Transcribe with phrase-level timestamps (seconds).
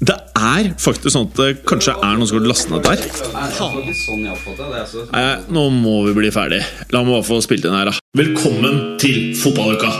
[0.00, 3.02] Det er faktisk sånn at det kanskje er noen som har lastet ned der.
[5.12, 6.62] Nei, nå må vi bli ferdig.
[6.94, 8.00] La meg bare få spilt inn her, da.
[8.16, 9.92] Velkommen til fotballuka!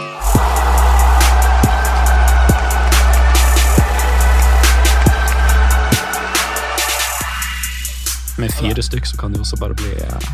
[8.40, 10.28] Med fire stykk så kan det jo også bare bli eh,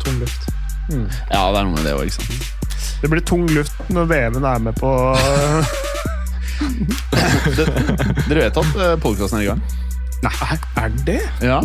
[0.00, 0.48] tom luft.
[1.28, 2.52] Ja, det er noe med det òg, ikke sant.
[3.04, 4.96] Det blir tung luft når VM-en er med på
[8.28, 9.66] Dere vet at podkasten er i gang?
[10.24, 10.32] Nei,
[10.80, 11.60] er det Ja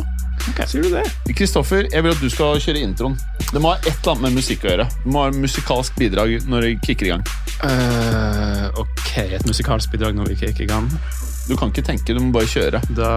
[0.50, 0.67] okay.
[0.67, 1.04] Sier du det?
[1.38, 3.17] Kristoffer, jeg vil at du skal kjøre introen.
[3.52, 4.88] Det må ha et eller annet med musikk å gjøre.
[5.04, 7.25] Det må ha musikalsk bidrag når det kicker i gang.
[7.62, 10.89] Uh, ok, et musikalsk bidrag når vi ikke er i gang.
[11.50, 12.81] Du kan ikke tenke, du må bare kjøre.
[12.97, 13.12] Da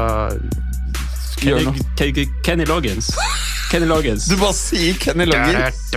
[1.45, 1.79] Kenny.
[1.97, 3.11] Kenny, Kenny Loggins.
[3.71, 4.25] Kenny Loggins.
[4.29, 5.93] Du bare sier Kenny Loggins.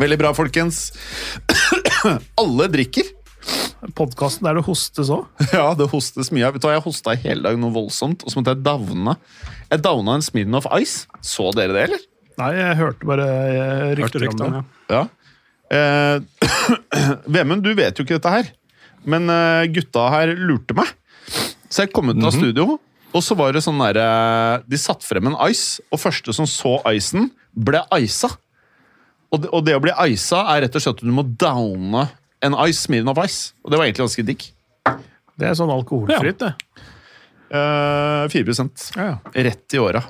[0.00, 0.90] Veldig bra, folkens.
[2.40, 3.14] Alle drikker.
[3.96, 5.26] Podkasten der det hostes òg.
[5.54, 6.50] Ja, det hostes mye.
[6.52, 9.14] Vet du hva, Jeg hosta i hele dag noe voldsomt, og så måtte jeg davne.
[9.70, 11.06] Jeg davna en Smirnoff Ice.
[11.24, 12.09] Så dere det, eller?
[12.40, 14.62] Nei, jeg hørte bare eh, rykter om det.
[14.92, 15.02] ja.
[15.70, 16.16] Eh,
[17.36, 18.48] Vemund, du vet jo ikke dette her,
[19.08, 20.90] men eh, gutta her lurte meg.
[21.70, 22.78] Så jeg kom ut av studio,
[23.10, 24.06] og så var det sånn derre
[24.66, 28.32] De satte frem en ice, og første som så icen, ble isa.
[29.30, 32.08] Og det, og det å bli isa er rett og slett at du må downe
[32.42, 33.52] en ice, Smirnoff Ice.
[33.62, 34.46] Og det var egentlig ganske digg.
[35.38, 36.54] Det er sånn alkoholfritt, det.
[37.50, 38.56] Eh, 4
[38.96, 39.14] Ja, ja.
[39.34, 40.02] Rett i åra.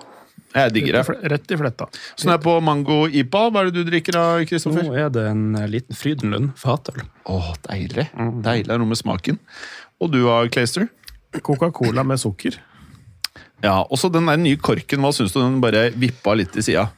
[0.50, 1.18] Jeg digger det.
[1.30, 1.86] Rett i fletta.
[2.18, 3.42] Så nå er jeg på mango IPA.
[3.50, 4.88] Hva er det du drikker da, Kristoffer?
[4.88, 7.04] Nå er det en eh, liten Frydenlund fatøl.
[7.30, 8.08] Åh, deilig.
[8.42, 9.38] Deilig er noe med smaken.
[10.02, 10.88] Og du da, Clayster?
[11.46, 12.58] Coca-Cola med sukker.
[13.62, 15.42] Ja, også den der nye korken, hva syns du?
[15.42, 16.88] Den bare vippa litt til sida.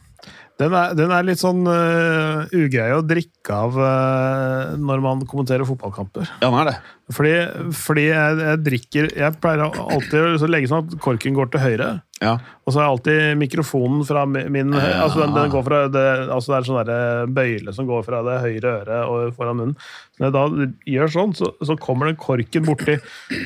[0.61, 5.67] Den er, den er litt sånn uh, ugrei å drikke av uh, når man kommenterer
[5.67, 6.29] fotballkamper.
[6.43, 6.75] Ja, den er det.
[7.17, 7.33] Fordi,
[7.77, 11.89] fordi jeg, jeg drikker Jeg pleier alltid å legge sånn at korken går til høyre.
[12.23, 12.37] Ja.
[12.63, 15.03] Og så er alltid mikrofonen fra min Ja.
[15.05, 18.39] altså den, den går fra det, altså det er sånn bøyle som går fra det
[18.45, 19.77] høyre øret og foran munnen.
[20.21, 22.97] Når jeg da gjør sånn, så, så kommer den korken borti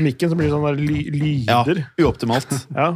[0.05, 0.81] mikken, som blir sånn der
[1.17, 1.63] ly, ja.
[2.05, 2.53] Uoptimalt.
[2.77, 2.93] Ja.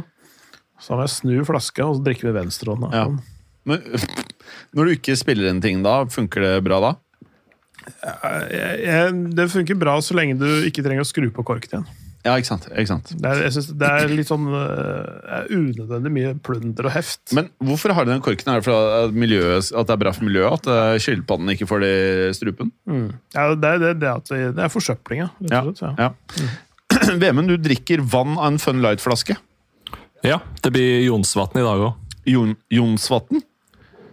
[0.81, 2.91] Så må jeg snu flaska og så drikker vi venstrehånda.
[2.95, 3.07] Ja.
[3.69, 3.81] Men
[4.77, 6.93] når du ikke spiller en ting da, funker det bra da?
[7.81, 12.00] Jeg, jeg, det funker bra så lenge du ikke trenger å skru på korken igjen.
[12.21, 12.67] Ja, ikke sant?
[12.69, 13.11] Ikke sant?
[13.17, 17.21] Det er, jeg synes det er litt sånn uh, unødvendig mye plunder og heft.
[17.37, 18.51] Men hvorfor har de den korken?
[18.53, 20.59] Er det fordi miljøet, at det er bra for miljøet?
[20.61, 22.73] At eh, skilpaddene ikke får det i strupen?
[23.33, 25.63] Ja, det, er det, det, at det, det er forsøplinga, ja.
[25.65, 25.93] Ja.
[25.97, 26.11] ja.
[26.37, 26.51] mm.
[27.23, 29.37] Vemund, du drikker vann av en Fun Light-flaske.
[30.27, 32.19] Ja, det blir Jonsvatn i dag òg.
[32.29, 33.41] Jon, Jonsvatn?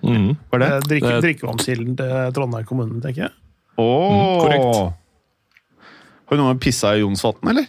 [0.00, 0.30] Mm.
[0.32, 0.62] Det?
[0.64, 3.34] Er drikke, drikkevannskilden til Trondheim kommune, tenker jeg.
[3.78, 4.40] Åh.
[4.40, 4.96] korrekt.
[6.28, 7.68] Har du noen pissa i Jonsvatn, eller?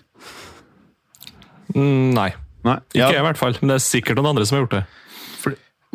[1.75, 2.31] Mm, nei,
[2.65, 2.77] Nei.
[2.91, 3.57] ikke Ja, jeg i hvert fall.
[3.61, 4.85] Men det er sikkert noen andre som har gjort det.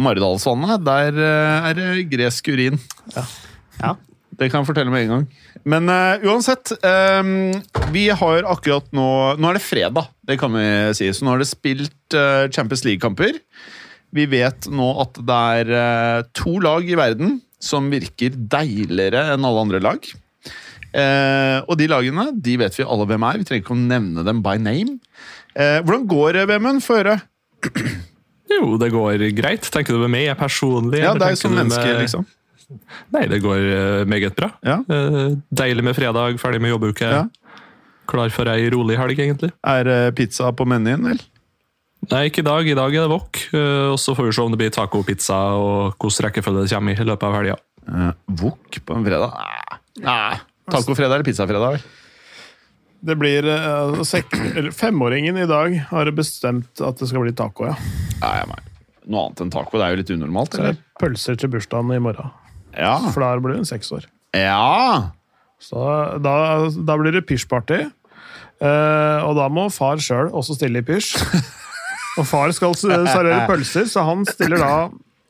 [0.04, 2.80] Maridalsvannet, der eh, er det gresk urin.
[3.14, 3.94] Ja.
[4.34, 5.26] Det kan jeg fortelle med en gang.
[5.70, 7.54] Men uh, uansett, um,
[7.94, 9.06] vi har akkurat nå
[9.38, 10.64] Nå er det fredag, det kan vi
[10.98, 11.06] si.
[11.14, 13.38] Så nå har det spilt uh, Champions League-kamper.
[14.14, 19.46] Vi vet nå at det er uh, to lag i verden som virker deiligere enn
[19.46, 20.10] alle andre lag.
[20.94, 23.40] Eh, og de lagene de vet vi alle hvem er.
[23.40, 25.00] Vi trenger ikke å nevne dem by name.
[25.54, 26.82] Eh, hvordan går det, Vemund?
[26.84, 27.18] Få høre.
[28.50, 29.66] Jo, det går greit.
[29.72, 31.00] Tenker du med meg personlig?
[31.02, 32.26] Ja, tenker som menneske, med- liksom.
[33.14, 34.48] Nei, det går eh, meget bra.
[34.64, 34.78] Ja.
[34.88, 37.06] Eh, deilig med fredag, ferdig med jobbuke.
[37.06, 37.24] Ja.
[38.10, 39.52] Klar for ei rolig helg, egentlig.
[39.64, 41.20] Er pizza på menyen, vel?
[42.10, 42.66] Nei, ikke i dag.
[42.68, 43.38] I dag er det wok.
[43.94, 47.06] Og så får vi se om det blir tacopizza og hvilken rekkefølge det kommer i
[47.08, 47.56] løpet av helga.
[48.42, 49.38] Wok på en fredag?
[50.04, 50.34] Nei.
[50.68, 51.78] Tacofredag eller pizzafredag?
[51.78, 51.86] vel?
[53.04, 57.74] Det blir uh, Femåringen i dag har bestemt at det skal bli taco, ja.
[58.22, 58.62] Nei, nei.
[59.04, 59.76] Noe annet enn taco.
[59.76, 60.78] Det er jo litt unormalt, eller?
[60.78, 62.32] er pølser til bursdagen i morgen.
[62.72, 62.96] Ja.
[63.10, 64.08] For da blir hun seks år.
[64.36, 65.12] ja.
[65.64, 65.80] Så
[66.20, 66.32] da,
[66.68, 67.86] da blir det pysjparty.
[68.62, 71.14] Uh, og da må far sjøl også stille i pysj.
[72.20, 74.74] og far skal servere pølser, så han stiller da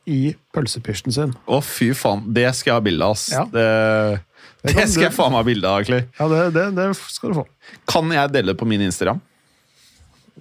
[0.05, 1.33] i pølsepysjen sin.
[1.49, 2.25] Å, fy faen.
[2.35, 3.29] Det skal jeg ha bilde av, ass.
[3.33, 3.45] Ja.
[3.49, 3.65] Det,
[4.65, 6.03] Det skal jeg faen meg ha bilde av, Clay.
[6.19, 7.45] Ja, det, det, det skal du få.
[7.89, 9.21] Kan jeg dele det på min Instagram?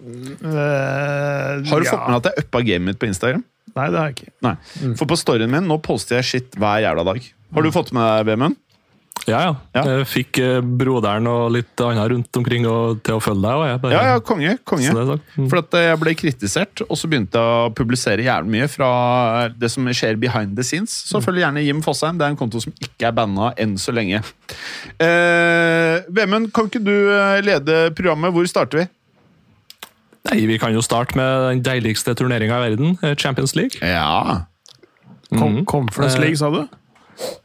[0.04, 1.94] Uh, Har du ja.
[1.94, 3.44] fått med at jeg uppa gamet mitt på Instagram?
[3.74, 4.32] Nei, det har jeg ikke.
[4.44, 4.54] Nei.
[4.98, 7.30] For på storyen min nå poster jeg shit hver jævla dag.
[7.54, 8.58] Har du fått med deg Vemund?
[9.24, 9.52] Ja, ja.
[9.72, 9.82] Ja.
[9.88, 13.54] Jeg fikk eh, broderen og litt annet rundt omkring og, til å følge deg.
[13.56, 14.50] Og jeg bare, Ja, ja, konge.
[14.68, 14.90] konge.
[15.38, 15.46] Mm.
[15.48, 18.88] For at eh, jeg ble kritisert, og så begynte jeg å publisere jævlig mye fra
[19.56, 20.92] det som skjer behind the scenes.
[21.08, 22.18] Så følg gjerne Jim Fosheim.
[22.20, 24.20] Det er en konto som ikke er banna enn så lenge.
[25.00, 28.34] Eh, Vemund, kan ikke du eh, lede programmet?
[28.34, 28.86] Hvor starter vi?
[30.28, 33.80] Nei, Vi kan jo starte med den deiligste turneringa i verden, eh, Champions League.
[33.80, 34.44] Ja.
[35.32, 35.64] Mhm.
[35.64, 36.66] Conference Eh, League, sa du?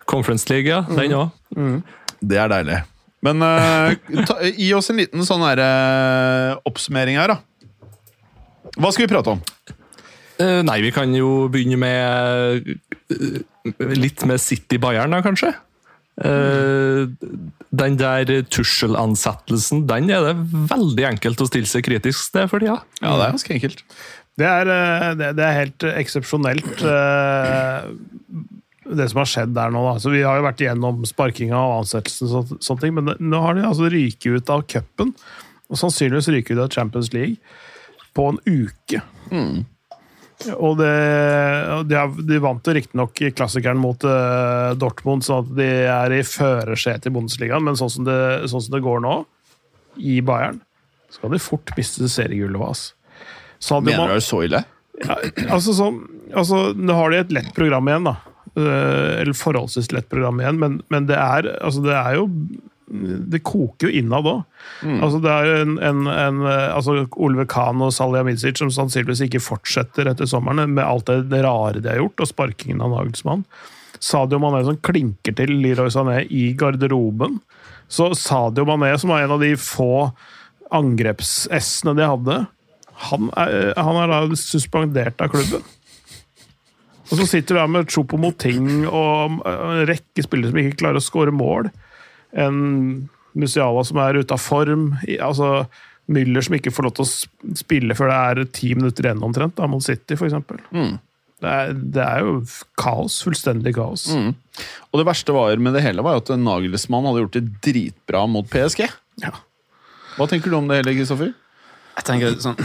[0.10, 0.84] Conference League, ja.
[0.88, 1.30] Den òg.
[2.20, 2.80] Det er deilig.
[3.26, 3.92] Men uh,
[4.28, 7.40] ta, gi oss en liten sånn her, uh, oppsummering her, da.
[8.80, 9.42] Hva skal vi prate om?
[10.40, 12.70] Uh, nei, vi kan jo begynne med
[14.00, 15.52] litt med City Bayern, da, kanskje.
[16.20, 17.12] Uh,
[17.70, 20.36] den der Tussel-ansettelsen, den er det
[20.72, 22.80] veldig enkelt å stille seg kritisk til for tida.
[23.04, 23.84] Ja, det er ganske enkelt.
[24.40, 24.72] Det er,
[25.20, 27.88] det, det er helt eksepsjonelt, eh,
[28.98, 29.82] det som har skjedd der nå.
[29.86, 29.96] Da.
[30.02, 33.42] Så vi har jo vært igjennom sparkinga og ansettelsen, og så, sånne ting, men nå
[33.44, 35.14] har de altså ryket ut av cupen.
[35.70, 37.38] Og sannsynligvis ryket ut av Champions League
[38.18, 39.04] på en uke.
[40.56, 40.94] Og det,
[41.90, 46.16] de, har, de vant jo riktignok i klassikeren mot uh, Dortmund, sånn at de er
[46.16, 48.20] i førersetet i Bundesligaen, men sånn som, det,
[48.50, 49.18] sånn som det går nå,
[50.00, 50.62] i Bayern,
[51.12, 52.62] så kan de fort miste seriegullet.
[52.64, 53.82] Altså.
[53.84, 54.64] Mener du det er så ille?
[55.00, 55.16] ja,
[55.56, 56.00] altså, sånn,
[56.36, 58.16] altså, Nå har de et lett program igjen, da.
[58.58, 62.28] Eh, Eller forholdsvis lett program igjen, men, men det, er, altså, det er jo
[63.30, 64.40] Det koker jo innad òg.
[64.82, 69.44] Altså, det er en, en, en eh, altså, Olve Kahn og Salihamidzic som sannsynligvis ikke
[69.46, 73.46] fortsetter etter sommeren med alt det, det rare de har gjort, og sparkingen av Nagelsmann.
[74.00, 77.38] Sadio Mané som klinker til Leroy Sané i garderoben.
[77.92, 80.10] Så Sadio Mané, som var en av de få
[80.74, 82.40] angreps-S-ene de hadde,
[83.10, 85.64] han er, han er da suspendert av klubben.
[87.10, 91.04] Og så sitter du der med Chopo-Moting og en rekke spillere som ikke klarer å
[91.04, 91.72] skåre mål.
[92.38, 92.60] En
[93.38, 94.92] Musiala som er ute av form.
[95.22, 95.68] Altså
[96.10, 99.56] Müller som ikke får lov til å spille før det er ti minutter igjen omtrent,
[99.60, 100.40] da, mot City f.eks.
[100.74, 100.96] Mm.
[101.40, 102.40] Det, er, det er jo
[102.80, 103.20] kaos.
[103.26, 104.08] Fullstendig kaos.
[104.10, 104.34] Mm.
[104.90, 108.26] Og det verste var med det hele var jo at Nagelsmann hadde gjort det dritbra
[108.32, 108.88] mot PSG.
[109.22, 109.36] Ja.
[110.18, 111.32] Hva tenker du om det hele, Kristoffer?
[112.00, 112.58] Jeg tenker sånn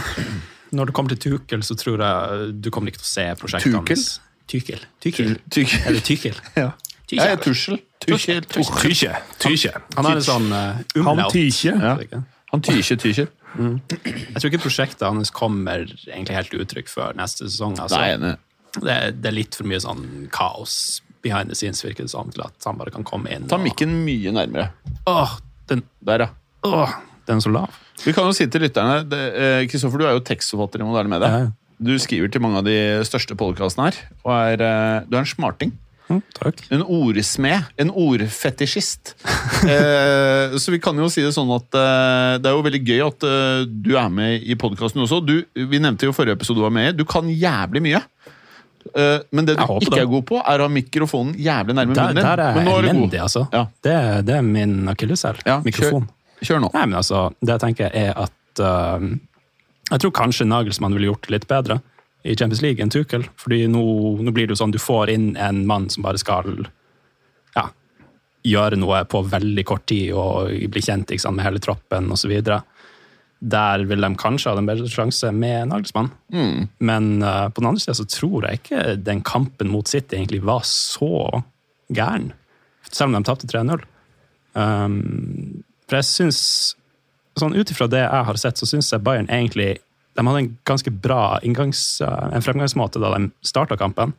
[0.75, 3.77] Når det kommer til Tukel, så tror jeg du kommer ikke til å se prosjektet
[3.77, 4.07] hans.
[4.51, 4.81] Tykkel.
[5.01, 5.19] Tyk.
[5.85, 6.37] Er det Tuchel?
[6.55, 6.71] Ja.
[7.11, 7.79] Jeg er Tussel.
[8.01, 8.45] Tykkel.
[8.49, 9.11] Tykje.
[9.41, 9.71] Tykje.
[9.97, 11.33] Han er en sånn uh, Han umlaut.
[11.33, 11.73] Tykje.
[11.77, 12.21] Ja.
[12.53, 13.25] Han tykje, tykje.
[13.55, 17.77] Jeg tror ikke prosjektet hans kommer egentlig helt til uttrykk før neste sesong.
[17.81, 17.99] Altså.
[18.01, 18.35] Nei, nei.
[18.75, 20.03] Det, det er litt for mye sånn
[20.35, 23.47] kaos behind the scenes, virker det som, til at han bare kan komme inn.
[23.49, 24.67] Ta og- mikken mye nærmere.
[25.09, 25.37] Åh,
[25.71, 26.29] den, Der, ja.
[26.67, 26.91] åh,
[27.25, 27.79] den er så lav.
[28.03, 31.09] Vi kan jo si til lytterne det- eh, Kristoffer, du er jo tekstforfatter i moderne
[31.15, 31.29] media.
[31.31, 31.51] Ja, ja.
[31.77, 32.77] Du skriver til mange av de
[33.07, 35.73] største podkastene her, og er, eh, du er en smarting.
[36.05, 36.21] Mm.
[36.75, 37.71] En ordsmed.
[37.81, 39.15] En ordfetisjist.
[39.73, 43.01] eh, så vi kan jo si det sånn at eh, det er jo veldig gøy
[43.07, 45.19] at eh, du er med i podkasten også.
[45.25, 46.95] Du, vi nevnte jo forrige episode du var med i.
[46.99, 48.03] Du kan jævlig mye.
[48.93, 50.03] Eh, men det du ikke det.
[50.03, 52.27] er god på, er å ha mikrofonen jævlig nærme Der, munnen din.
[52.27, 53.47] der er Men jeg nå er elendig, altså.
[53.51, 53.65] Ja.
[53.83, 53.95] Det,
[54.29, 55.41] det er min akilleshæl.
[55.47, 56.05] Ja, Mikrofon.
[56.45, 56.69] Kjør nå.
[56.75, 59.01] Nei, men altså, det jeg tenker er at uh,
[59.91, 61.79] Jeg tror kanskje Nagelsmann ville gjort det litt bedre
[62.25, 63.27] i Champions League enn Tuchel.
[63.37, 63.83] fordi nå,
[64.21, 66.65] nå blir det jo sånn du får inn en mann som bare skal
[67.55, 67.67] ja,
[68.45, 72.33] gjøre noe på veldig kort tid og bli kjent sant, med hele troppen osv.
[73.45, 76.09] Der vil de kanskje ha en bedre sjanse med Nagelsmann.
[76.33, 76.65] Mm.
[76.79, 80.41] Men uh, på den andre sida så tror jeg ikke den kampen mot City egentlig
[80.47, 81.43] var så
[81.93, 82.31] gæren.
[82.89, 83.85] Selv om de tapte 3-0.
[84.55, 86.41] Um, for jeg syns
[87.39, 89.77] sånn Ut ifra det jeg har sett, så syns jeg Bayern egentlig
[90.15, 94.13] de hadde en ganske bra inngangs, uh, en fremgangsmåte da de starta kampen.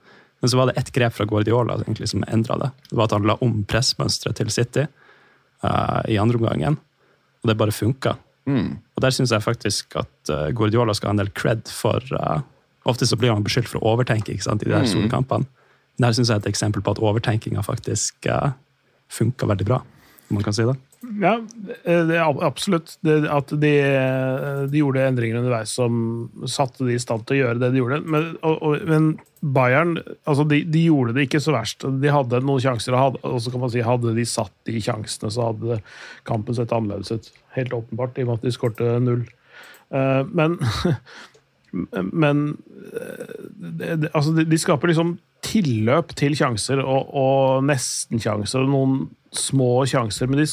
[0.44, 2.70] Men så var det ett grep fra Guardiola egentlig som endra det.
[2.90, 4.84] Det var at han la om pressmønsteret til City
[5.64, 6.76] uh, i andre omgangen.
[7.40, 8.18] Og det bare funka.
[8.46, 8.76] Mm.
[8.94, 12.44] Og der syns jeg faktisk at uh, Guardiola skal ha en del cred for uh,
[12.86, 15.48] Ofte så blir han beskyldt for å overtenke ikke sant, i de der store kampene.
[15.98, 18.52] Der syns jeg er et eksempel på at overtenkinga faktisk uh,
[19.10, 19.80] funka veldig bra.
[20.28, 20.74] Man kan si det.
[21.22, 21.36] Ja,
[21.86, 22.96] det er absolutt.
[23.06, 23.72] Det, at de,
[24.72, 26.00] de gjorde endringer underveis som
[26.50, 28.00] satte de i stand til å gjøre det de gjorde.
[28.10, 29.94] Men, og, og, men Bayern
[30.26, 31.86] altså de, de gjorde det ikke så verst.
[32.02, 34.82] De hadde noen sjanser, og, hadde, og så kan man si hadde de satt de
[34.82, 35.78] sjansene, så hadde
[36.26, 37.30] kampen sett annerledes ut.
[37.54, 39.22] Helt åpenbart, i og med at de skårte null.
[39.94, 40.58] Uh, Men,
[42.24, 42.42] men
[42.90, 45.16] eh, det, det, altså, de, skaper liksom
[45.46, 48.98] tilløp til sjanser og, og nesten-sjanser og noen
[49.40, 50.30] små sjanser.
[50.30, 50.46] Men de,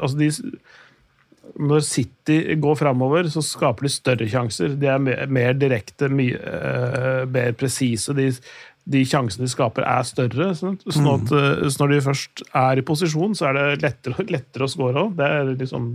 [0.00, 0.30] altså de
[1.56, 4.76] når City går framover, så skaper de større sjanser.
[4.80, 8.14] De er mer, mer direkte, mye, uh, mer presise.
[8.16, 8.28] De,
[8.84, 10.50] de, sjansene de skaper, er større.
[10.58, 14.26] Sånn, sånn at, uh, så når de først er i posisjon, så er det lettere,
[14.36, 15.14] lettere å score òg.
[15.18, 15.92] Det er liksom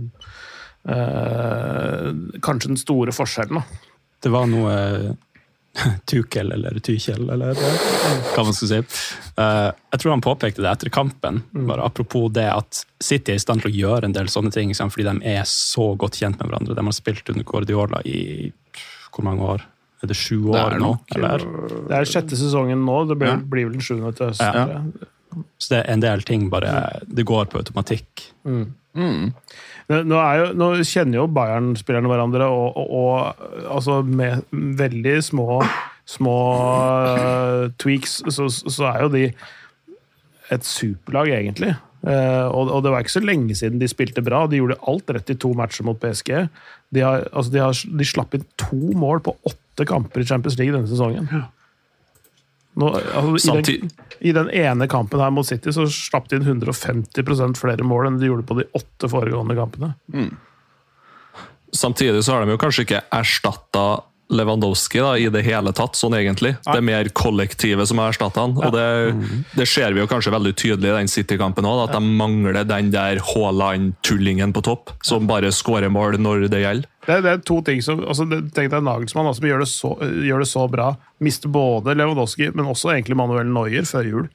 [0.88, 2.08] uh,
[2.42, 3.60] kanskje den store forskjellen.
[3.60, 3.98] Da.
[4.22, 4.74] Det var noe
[6.10, 8.80] Tukel, eller Tykjel, eller hva man skal si.
[9.38, 13.42] Uh, jeg tror han påpekte det etter kampen, bare apropos det at City er i
[13.42, 16.50] stand til å gjøre en del sånne ting fordi de er så godt kjent med
[16.50, 16.76] hverandre.
[16.76, 18.52] De har spilt under Guardiola i
[19.12, 19.64] hvor mange år?
[20.02, 20.92] Er det sju år er nå?
[21.14, 21.44] Eller?
[21.88, 23.04] Det er sjette sesongen nå.
[23.06, 23.36] Det blir, Ja.
[23.38, 24.72] blir vel den sjuende til høsten.
[24.72, 25.08] Ja.
[25.58, 28.26] Så det er en del ting bare Det går på automatikk.
[28.44, 28.72] Mm.
[29.88, 35.16] Nå, nå er jo, nå kjenner jo Bayern-spillerne hverandre, og, og, og altså med veldig
[35.24, 35.62] små,
[36.08, 36.36] små
[37.16, 39.24] uh, tweaks, så, så er jo de
[40.52, 41.72] et superlag, egentlig.
[42.02, 44.44] Uh, og, og det var ikke så lenge siden de spilte bra.
[44.50, 46.34] De gjorde alt rett i to matcher mot PSG.
[46.92, 50.58] De, har, altså de, har, de slapp inn to mål på åtte kamper i Champions
[50.60, 51.30] League denne sesongen.
[52.74, 56.46] Nå, altså, i, den, I den ene kampen her mot City så slapp de inn
[56.46, 59.92] 150% flere mål enn de gjorde på de åtte foregående kampene.
[61.72, 63.84] Samtidig så har de jo kanskje ikke erstatta
[64.32, 66.54] Lewandowski da, i det hele tatt, sånn egentlig.
[66.64, 68.54] Det er mer kollektivet som har erstatta han.
[68.56, 68.86] Og det,
[69.58, 72.92] det ser vi jo kanskje veldig tydelig i den City-kampen òg, at de mangler den
[72.94, 76.88] der Haaland-tullingen på topp, som bare skårer mål når det gjelder.
[77.02, 79.94] Det, er- det er to ting som altså, Tenk deg Nagelsmann som gjør det, så,
[80.00, 80.92] gjør det så bra.
[81.20, 84.28] Mister både Lewandowski, men også egentlig Manuel Neuer før jul.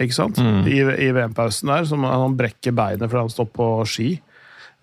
[0.00, 0.38] Ikke sant?
[0.68, 4.08] I, i VM-pausen der, som han brekker beinet fordi han står på ski.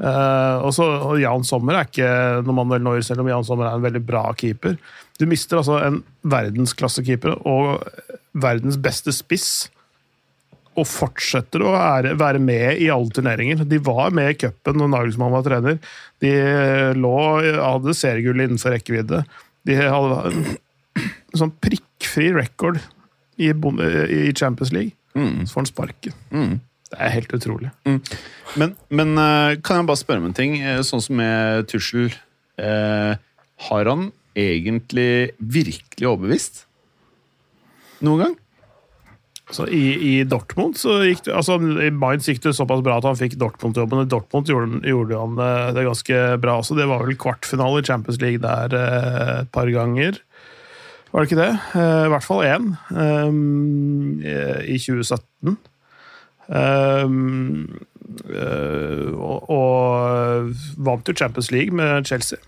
[0.01, 2.07] Uh, og så og Jan Sommer er ikke
[2.45, 4.77] noe Manuel Neuer, selv om Jan Sommer er en veldig bra keeper.
[5.21, 7.83] Du mister altså en verdensklassekeeper og
[8.33, 9.69] verdens beste spiss.
[10.79, 13.61] Og fortsetter å være, være med i alle turneringer.
[13.69, 15.77] De var med i cupen når Nagelsmann var trener.
[16.23, 16.31] De
[16.97, 17.13] lå,
[17.59, 19.19] hadde seriegull innenfor rekkevidde.
[19.69, 22.81] De hadde en sånn prikkfri record
[23.37, 24.95] i, i Champions League.
[25.13, 26.17] Så får han sparken.
[26.93, 27.69] Det er helt utrolig.
[28.57, 30.59] Men, men eh, kan jeg bare spørre om en ting?
[30.61, 32.11] Eh, Sånn som med Tussel.
[32.61, 33.13] Eh,
[33.69, 36.63] har han egentlig virkelig overbevist?
[38.05, 38.35] Noen gang?
[39.51, 43.07] Så i, I Dortmund så gikk det, altså i Mainz gikk det såpass bra at
[43.07, 44.05] han fikk Dortmund-jobben.
[44.05, 46.77] I Dortmund gjorde, gjorde han det, det ganske bra også.
[46.79, 50.21] Det var vel kvartfinale i Champions League der eh, et par ganger.
[51.11, 51.51] Var det ikke det?
[51.75, 52.71] Eh, I hvert fall én.
[54.63, 55.57] I 2017.
[56.43, 57.81] Um,
[58.27, 60.55] eh, og, og
[60.87, 62.39] vant jo Champions League med Chelsea.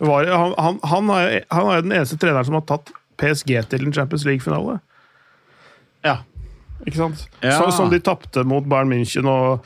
[0.00, 3.86] Var, han, han, han, er, han er den eneste treneren som har tatt PSG til
[3.86, 4.78] en Champions League-finale.
[6.04, 6.18] Ja.
[6.86, 7.26] Ikke sant?
[7.42, 7.58] Ja.
[7.60, 9.64] Sånn som de tapte mot Bayern München, og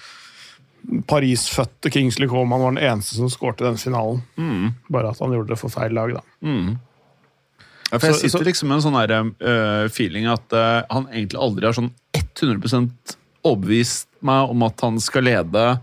[1.09, 4.23] Paris-fødte Kingsley Coman var den eneste som skårte den finalen.
[4.93, 6.23] Bare at han gjorde det for feil lag, da.
[7.93, 11.07] Ja, for jeg sitter så- liksom med en sånn der, uh, feeling at uh, han
[11.13, 15.81] egentlig aldri har sånn 100% overbevist meg om at han skal lede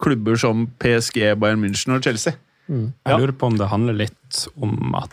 [0.00, 2.32] klubber som PSG, Bayern München og Chelsea.
[3.04, 5.10] Jeg lurer på om det handler litt om at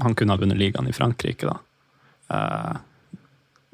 [0.00, 1.48] han kunne ha vunnet ligaen i Frankrike.
[1.48, 1.56] da.
[2.30, 2.76] Eh,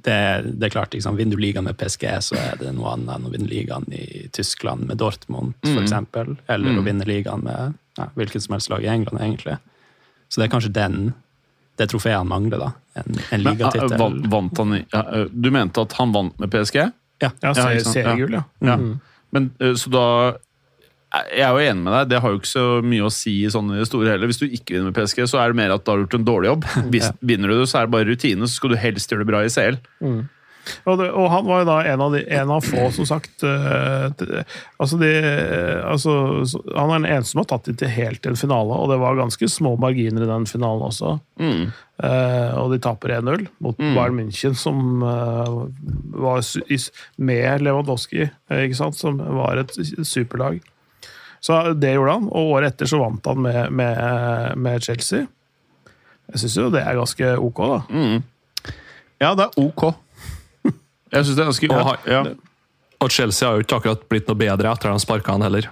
[0.04, 0.16] det,
[0.60, 3.28] det er klart, liksom, Vinner du ligaen med PSG, så er det noe annet enn
[3.28, 6.34] å vinne ligaen i Tyskland med Dortmund, for eksempel.
[6.52, 9.56] Eller å vinne ligaen med ja, hvilket som helst lag i England, egentlig.
[10.28, 10.98] Så det er kanskje den,
[11.80, 12.70] det trofeet han mangler, da.
[13.00, 13.96] En, en Men, ligatittel.
[13.98, 16.76] vant, vant han i, ja, Du mente at han vant med PSG?
[17.22, 17.30] Ja.
[17.42, 17.54] Ja, Ja,
[17.86, 18.44] seriegull, ja.
[18.60, 18.76] Ja.
[19.34, 20.04] Men eh, så da
[21.34, 23.50] Jeg er jo enig med deg, det har jo ikke så mye å si i
[23.52, 24.30] sånne store heller.
[24.30, 26.26] Hvis du ikke vinner med PSG, så er det mer at du har gjort en
[26.26, 26.70] dårlig jobb.
[26.94, 29.30] Hvis Vinner du det, så er det bare rutine, så skal du helst gjøre det
[29.30, 29.78] bra i CL.
[30.88, 33.44] Og, det, og han var jo da en av, de, en av få, som sagt
[33.44, 34.06] uh,
[34.80, 35.10] altså de,
[35.84, 36.14] altså,
[36.72, 39.18] Han er den eneste som har tatt dem til helt en finale, og det var
[39.20, 41.18] ganske små marginer i den finalen også.
[41.38, 45.68] Eh, og de taper 1-0 mot Bayern München, som uh,
[46.24, 46.40] var
[47.16, 48.30] med Lewandowski,
[48.64, 48.98] ikke sant?
[48.98, 50.64] som var et superlag.
[51.44, 55.26] Så det gjorde han, og året etter så vant han med, med, med Chelsea.
[56.32, 57.80] Jeg syns jo det er ganske ok, da.
[59.20, 59.84] Ja, det er ok.
[61.12, 62.22] Jeg synes det er ganske ja, ja.
[63.04, 65.68] Og Chelsea har jo ikke akkurat blitt noe bedre etter at de sparka han heller.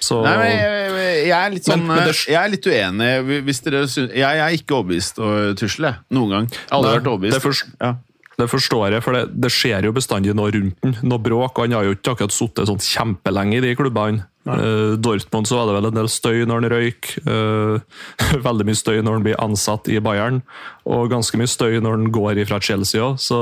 [0.00, 3.42] Så Nei, men jeg, jeg er litt sånn Men- men det- Jeg er litt uenig.
[3.44, 5.90] Hvis dere synes, jeg, jeg er ikke overbevist og tusle.
[6.16, 6.46] Noen gang.
[6.72, 7.34] Aldri Nei, vært overbevist.
[7.36, 7.92] det er først- ja.
[8.38, 10.94] Det forstår jeg, for det, det skjer jo bestandig noe rundt den.
[11.04, 11.58] Noe bråk.
[11.60, 14.26] Han har jo ikke akkurat sittet sånn kjempelenge i de klubbene.
[14.48, 17.10] Uh, Dortmund så var det vel en del støy når han røyk.
[17.26, 17.82] Uh,
[18.48, 20.40] veldig mye støy når han blir ansatt i Bayern,
[20.88, 23.40] og ganske mye støy når han går ifra Chelsea òg, så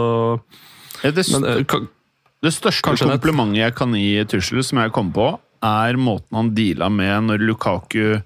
[1.04, 1.86] Ja, det, Men uh,
[2.42, 5.30] det største komplimentet jeg kan gi Tussel, som jeg kom på,
[5.64, 8.18] er måten han deala med når Lukaku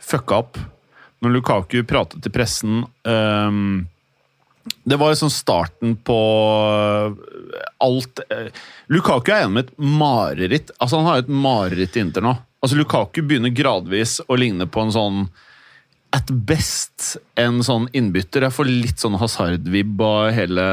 [0.00, 0.60] fucka opp.
[1.24, 3.88] Når Lukaku pratet til pressen ehm,
[4.88, 6.18] Det var liksom starten på
[7.84, 8.48] alt eh,
[8.92, 10.72] Lukaku er gjennom et mareritt.
[10.78, 12.34] Altså Han har jo et mareritt Inter nå.
[12.64, 15.20] Altså Lukaku begynner gradvis å ligne på en sånn
[16.16, 18.46] at best en sånn innbytter.
[18.46, 20.64] Jeg får litt sånn hasardvibb og hele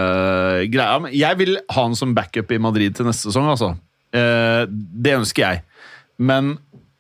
[0.72, 1.02] greia.
[1.04, 3.74] Men jeg vil ha han som backup i Madrid til neste sesong, altså.
[4.16, 5.66] Eh, det ønsker jeg.
[6.24, 6.56] Men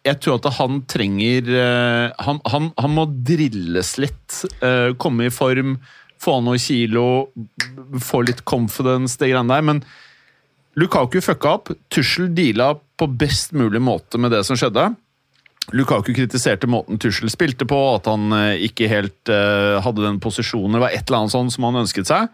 [0.05, 4.41] jeg tror at han trenger eh, han, han, han må drilles litt.
[4.59, 5.77] eh, komme i form,
[6.21, 7.05] få noen kilo,
[8.01, 9.65] få litt confidence, det greiene der.
[9.65, 9.81] Men
[10.75, 11.71] Lukaku fucka opp.
[11.93, 14.89] Tussel deala på best mulig måte med det som skjedde.
[15.73, 20.77] Lukaku kritiserte måten Tussel spilte på, at han eh, ikke helt uh, hadde den posisjonen.
[20.77, 22.27] Det var et eller annet sånn som han ønsket seg.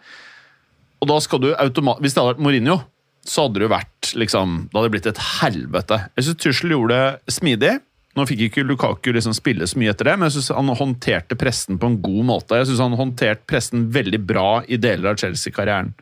[1.01, 2.81] Og da skal du automat Hvis det hadde vært Mourinho,
[3.25, 5.97] så hadde det vært liksom Det hadde blitt et helvete.
[6.17, 7.77] Jeg syns Tussel gjorde det smidig.
[8.17, 11.37] Nå fikk ikke Lukaku liksom spille så mye etter det, men jeg synes han håndterte
[11.39, 12.57] pressen på en god måte.
[12.59, 15.93] Jeg synes han håndterte pressen veldig bra i deler av Chelsea-karrieren.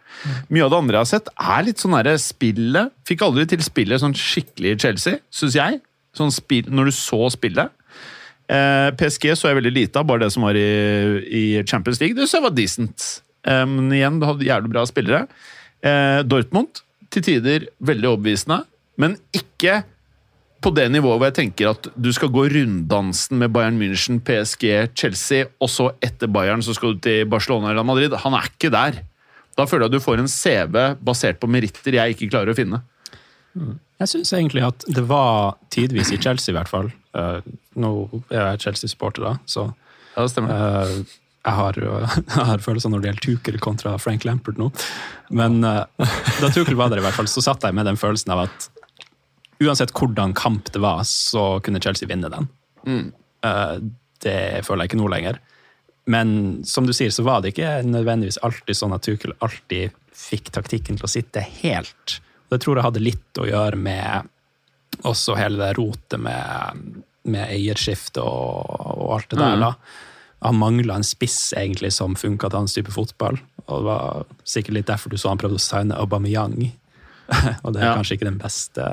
[0.49, 3.61] Mye av det andre jeg har sett, er litt sånn derre spillet Fikk aldri til
[3.65, 5.79] spillet sånn skikkelig i Chelsea, syns jeg.
[6.17, 7.73] Sånn spill, når du så spillet.
[8.49, 10.65] Eh, PSG så jeg veldig lite av, bare det som var i,
[11.25, 12.17] i Champions League.
[12.17, 13.07] Det synes jeg var decent.
[13.45, 15.23] Eh, men igjen, du hadde jævlig bra spillere.
[15.85, 16.81] Eh, Dortmund
[17.13, 18.63] til tider veldig overbevisende,
[19.01, 19.83] men ikke
[20.59, 24.91] på det nivået hvor jeg tenker at du skal gå runddansen med Bayern München, PSG,
[24.97, 28.15] Chelsea, og så etter Bayern så skal du til Barcelona eller Madrid.
[28.25, 29.01] Han er ikke der.
[29.57, 32.57] Da føler jeg at du får en CV basert på meritter jeg ikke klarer å
[32.57, 32.81] finne.
[33.99, 36.91] Jeg syns egentlig at det var tidvis i Chelsea, i hvert fall.
[37.17, 37.39] Eh,
[37.79, 37.89] nå
[38.29, 39.65] er jeg Chelsea-supporter, da, så
[40.15, 40.53] Ja, det stemmer.
[40.53, 41.79] eh, jeg har,
[42.35, 44.69] jeg har følelser når det gjelder Tuchel kontra Frank Lampert nå.
[45.31, 45.83] Men eh,
[46.43, 48.69] da Tuchel var der, i hvert fall, så satt jeg med den følelsen av at
[49.63, 52.47] uansett hvordan kamp det var, så kunne Chelsea vinne den.
[53.43, 53.75] Eh,
[54.23, 55.39] det føler jeg ikke nå lenger.
[56.09, 60.49] Men som du sier, så var det ikke nødvendigvis alltid sånn at Tuchel alltid fikk
[60.55, 62.19] taktikken til å sitte helt.
[62.49, 64.29] Det tror jeg hadde litt å gjøre med
[65.05, 69.59] også hele det rotet med, med eierskifte og, og alt det der.
[69.61, 69.73] da.
[70.47, 73.37] Han mangla en spiss egentlig som funka til hans type fotball.
[73.67, 76.57] Og det var sikkert litt derfor du så han prøvde å signe Aubameyang.
[77.63, 77.95] og det er Ja.
[77.99, 78.89] kanskje ikke den beste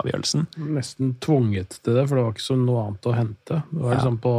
[0.00, 0.46] avgjørelsen.
[0.74, 3.60] Nesten tvunget til det, for det var ikke så noe annet å hente.
[3.70, 3.98] Det var Ja.
[4.00, 4.34] liksom på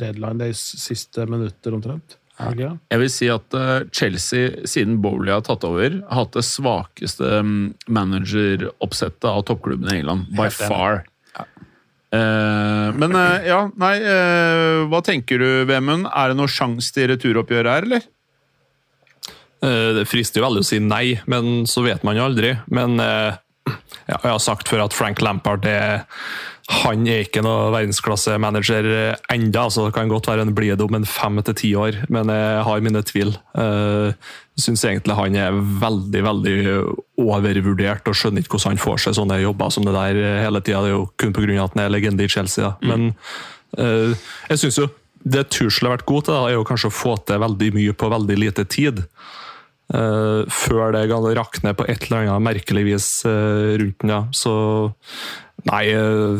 [0.00, 2.16] deadline days siste minutter omtrent.
[2.56, 2.70] Ja.
[2.88, 7.42] Jeg vil si at eh, Chelsea, siden Bowley har tatt over, har hatt det svakeste
[7.44, 10.30] mm, manageroppsettet av toppklubbene i England.
[10.38, 11.02] By far.
[12.10, 16.08] Eh, men eh, ja, nei eh, Hva tenker du, Vemund?
[16.10, 18.08] Er det noen sjanse til returoppgjør her, eller?
[19.62, 22.54] Eh, Det frister jo veldig å si nei, men så vet man jo aldri.
[22.72, 23.36] Men eh,
[24.08, 26.04] ja, jeg har sagt før at Frank Lampard er,
[26.70, 30.86] han er ikke noe verdensklasse-manager eh, enda, altså Det kan godt være han blir det
[30.86, 33.34] om en fem til ti år, men jeg har mine tvil.
[33.58, 34.12] Eh,
[34.60, 36.56] Jeg syns egentlig han er veldig veldig
[37.20, 40.82] overvurdert og skjønner ikke hvordan han får seg sånne jobber som det der hele tida.
[40.84, 41.64] Det er jo kun pga.
[41.64, 42.74] at han er legende i Chelsea.
[42.84, 43.14] Men
[43.78, 44.12] eh,
[44.50, 47.40] jeg syns jo det Tussel har vært god til, er jo kanskje å få til
[47.42, 49.02] veldig mye på veldig lite tid.
[49.90, 51.00] Eh, før det
[51.64, 54.12] ned på et eller annet merkelig vis uh, rundt den.
[54.14, 54.22] Ja.
[54.30, 54.54] Så
[55.66, 56.38] nei uh,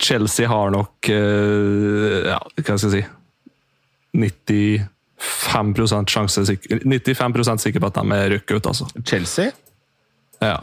[0.00, 3.04] Chelsea har nok eh, ja, hva skal jeg si
[4.16, 8.88] 95 sjanse sikker, 95% sikker på at de er røkket ut, altså.
[9.04, 9.52] Chelsea?
[10.42, 10.58] Ja.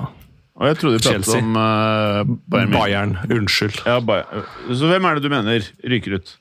[0.53, 1.41] Og jeg trodde du pratet Chelsea.
[1.41, 3.81] om eh, Bayern Bayern, unnskyld.
[3.87, 4.45] Ja, Bayern.
[4.69, 6.35] Så hvem er det du mener ryker ut?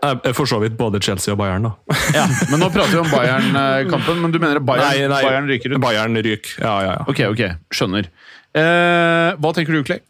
[0.00, 1.96] Jeg er for så vidt både Chelsea og Bayern, da.
[2.16, 5.80] Ja, Men nå prater vi om Bayern-kampen, men du mener Bayern, Bayern ryker ut?
[5.82, 7.02] Bayern ryker, ja, ja, ja.
[7.10, 7.42] Ok, ok.
[7.74, 8.08] Skjønner.
[8.56, 10.00] Eh, hva tenker du, Clay?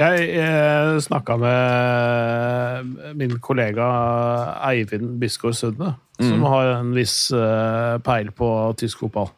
[0.00, 3.90] Jeg eh, snakka med min kollega
[4.70, 8.48] Eivind Bisgaard Sunde, som har en viss eh, peil på
[8.80, 9.30] tysk fotball.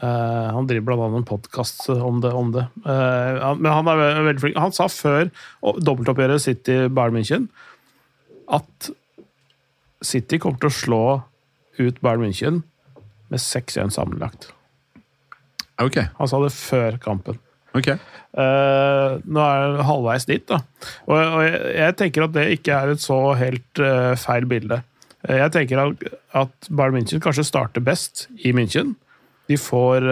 [0.00, 2.30] Uh, han driver annet en podkast om det.
[2.32, 2.62] Om det.
[2.86, 4.56] Uh, han, men han er veldig flink.
[4.56, 7.50] Han sa før Dobbeltoppgjøret dobbeltoppgjøret City-Bayern München
[8.50, 8.90] at
[10.02, 11.02] City kommer til å slå
[11.80, 12.62] ut Bayern München
[13.30, 14.50] med 6-1 sammenlagt.
[15.80, 16.00] Ok.
[16.18, 17.38] Han sa det før kampen.
[17.76, 17.92] ok.
[18.30, 20.60] Uh, nå er det halvveis dit, da.
[21.08, 24.80] Og, og jeg, jeg tenker at det ikke er et så helt uh, feil bilde.
[25.24, 26.04] Uh, Jeg tenker at,
[26.42, 28.94] at Bayern München kanskje starter best i München.
[29.50, 30.04] De får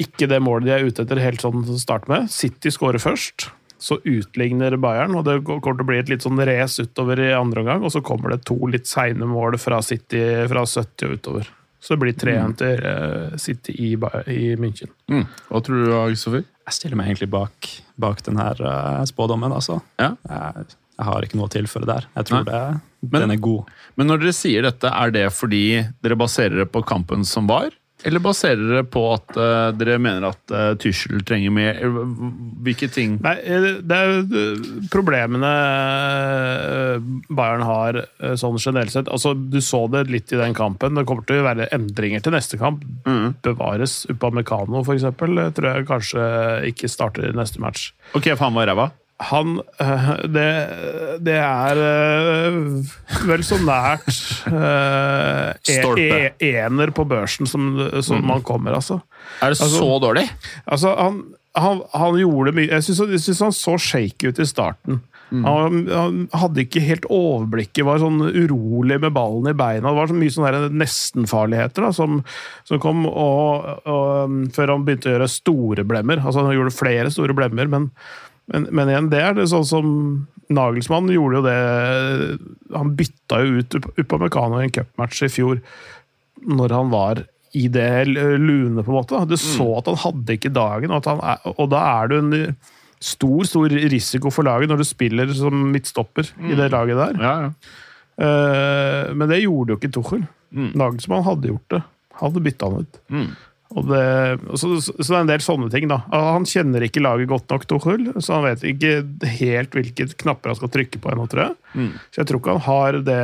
[0.00, 2.30] ikke det målet de er ute etter helt sånn til å starte med.
[2.32, 3.50] City skårer først.
[3.78, 7.28] Så utligner Bayern, og det kommer til å bli et litt sånn race utover i
[7.36, 7.84] andre omgang.
[7.86, 11.52] Og så kommer det to litt seine mål fra City fra 70 og utover.
[11.78, 13.92] Så det blir 3-1 til eh, City i,
[14.34, 14.90] i München.
[15.06, 15.28] Mm.
[15.46, 16.42] Hva tror du, Sofie?
[16.66, 17.68] Jeg stiller meg egentlig bak,
[18.02, 19.78] bak denne eh, spådommen, altså.
[20.02, 20.10] Ja.
[20.26, 20.66] Jeg,
[20.98, 22.08] jeg har ikke noe å tilføre der.
[22.18, 22.62] Jeg tror det,
[23.06, 23.70] Men- den er god.
[23.94, 25.62] Men når dere sier dette, er det fordi
[26.02, 27.70] dere baserer det på kampen som var?
[28.06, 31.80] Eller baserer dere på at uh, dere mener at uh, Tyskjel trenger mer
[32.62, 38.94] Hvilke ting Nei, eh, det er jo eh, problemene eh, Bayern har eh, sånn generelt
[38.94, 39.10] sett.
[39.10, 40.94] Altså, du så det litt i den kampen.
[40.98, 42.84] Det kommer til å være endringer til neste kamp.
[43.44, 44.00] Bevares.
[44.12, 46.24] Upamecano, eh, tror jeg kanskje
[46.70, 47.90] ikke starter i neste match.
[48.18, 48.90] Ok, faen var ræva.
[49.20, 50.46] Han eh, Det,
[51.26, 52.58] det er eh,
[53.26, 54.06] vel så nært
[54.46, 57.72] eh, e- e- ener på børsen som,
[58.04, 59.00] som man kommer, altså.
[59.42, 60.28] Er det Altså- så dårlig?
[60.70, 61.22] Altså, han,
[61.58, 65.00] han, han gjorde mye Jeg syns, han så shaky ut i starten.
[65.28, 69.90] Han, han hadde ikke helt overblikket, var sånn urolig med ballen i beina.
[69.90, 72.22] Det var så mye sånne nestenfarligheter da, som,
[72.64, 76.22] som kom og, og, før han begynte å gjøre store blemmer.
[76.22, 77.90] Altså, han gjorde flere store blemmer, men,
[78.52, 79.88] men, men igjen, det er det sånn som
[80.48, 81.56] Nagelsmann gjorde jo det
[82.72, 85.60] Han bytta jo ut Upamecano i en cupmatch i fjor
[86.48, 87.24] når han var
[87.58, 89.18] i det lune, på en måte.
[89.26, 92.56] Du så at han hadde ikke dagen, og, er, og da er det en
[93.02, 97.18] stor stor risiko for laget når du spiller som midtstopper i det laget der.
[97.18, 97.50] Ja, ja.
[98.18, 100.24] Eh, men det gjorde jo ikke Tuchel.
[100.78, 101.82] Nagelsmann hadde gjort det.
[102.18, 103.00] Hadde bytta han ut.
[103.14, 103.28] Mm.
[103.68, 106.00] Det, så, så det er en del sånne ting, da.
[106.08, 108.92] Han kjenner ikke laget godt nok, Tuchel, så han vet ikke
[109.38, 111.56] helt hvilke knapper han skal trykke på ennå, tror jeg.
[111.74, 111.90] Mm.
[112.08, 113.22] Så jeg tror ikke han har det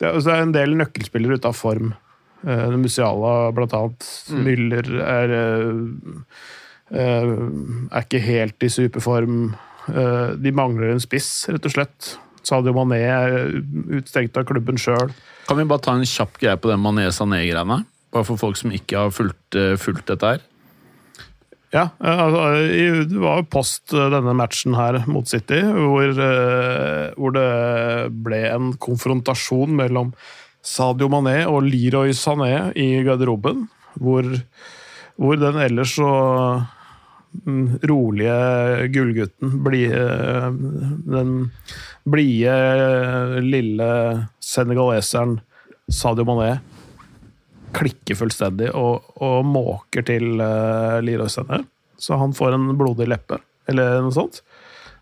[0.00, 1.92] Det er, så er en del nøkkelspillere ute av form.
[2.40, 4.06] Uh, Musiala, blant annet.
[4.32, 4.42] Mm.
[4.46, 6.30] Müller er uh,
[6.96, 7.34] uh,
[7.92, 9.52] Er ikke helt i superform.
[9.86, 12.14] Uh, de mangler en spiss, rett og slett.
[12.48, 13.36] Sadio Mané er
[14.00, 15.12] utstengt av klubben sjøl.
[15.46, 17.82] Kan vi bare ta en kjapp greie på den Mané Sané-greiene?
[18.10, 20.46] Bare for folk som ikke har fulgt, eh, fulgt dette her.
[21.70, 27.36] Ja, altså, det var jo post eh, denne matchen her mot City, hvor, eh, hvor
[27.36, 30.10] det ble en konfrontasjon mellom
[30.66, 33.68] Sadio Mané og Leroy Sané i garderoben.
[34.02, 34.26] Hvor,
[35.18, 36.10] hvor den ellers så
[37.46, 40.02] mm, rolige gullgutten, blide,
[41.06, 41.32] den
[42.10, 42.58] blide
[43.46, 43.92] lille
[44.42, 45.38] senegaleseren
[45.90, 46.58] Sadio Mané
[47.76, 51.62] klikker fullstendig og, og måker til uh, Leroy Sané.
[52.00, 54.40] Så han får en blodig leppe, eller noe sånt.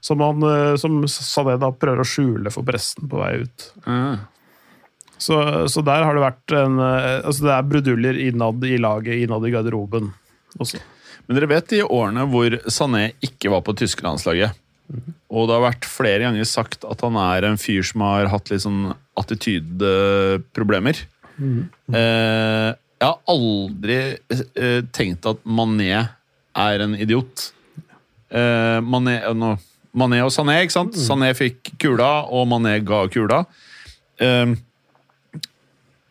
[0.04, 3.68] Som, han, uh, som Sané da prøver å skjule for pressen på vei ut.
[5.18, 9.24] Så, så der har det vært en uh, Altså det er bruduljer innad i laget,
[9.24, 10.12] innad i garderoben
[10.62, 10.78] også.
[11.26, 14.54] Men dere vet de årene hvor Sané ikke var på tyskerlandslaget.
[15.28, 18.48] Og det har vært flere ganger sagt at han er en fyr som har hatt
[18.48, 21.02] litt sånn attitydeproblemer.
[21.38, 23.98] Eh, jeg har aldri
[24.35, 25.92] uh, tenkt at Mané
[26.59, 27.53] er en idiot.
[28.35, 29.53] Uh, Mané, nå,
[29.94, 30.98] Mané og Sané, ikke sant?
[30.98, 33.44] Sané fikk kula, og Mané ga kula.
[34.18, 34.57] Eh,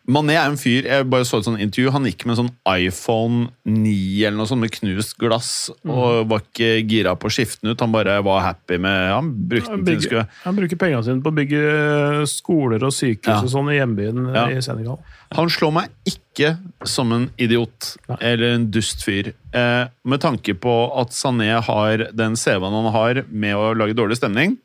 [0.08, 1.90] Mané er en fyr Jeg bare så et sånt intervju.
[1.92, 5.50] Han gikk med en sånn iPhone 9 eller noe sånt med knust glass
[5.84, 7.82] og var ikke gira på å skifte den ut.
[7.84, 11.04] Han bare var happy med Han brukte Han, den til bygger, skulle han bruker pengene
[11.04, 11.60] sine på å bygge
[12.32, 13.42] skoler og sykehus Ja.
[13.44, 14.46] og sånn i hjembyen Ja.
[14.48, 14.98] i Senegal.
[15.36, 16.54] Han slår meg ikke
[16.88, 18.16] som en idiot Nei.
[18.22, 19.34] eller en dust fyr.
[19.52, 24.16] Eh, med tanke på at Sané har den CV-en han har med å lage dårlig
[24.16, 24.56] stemning,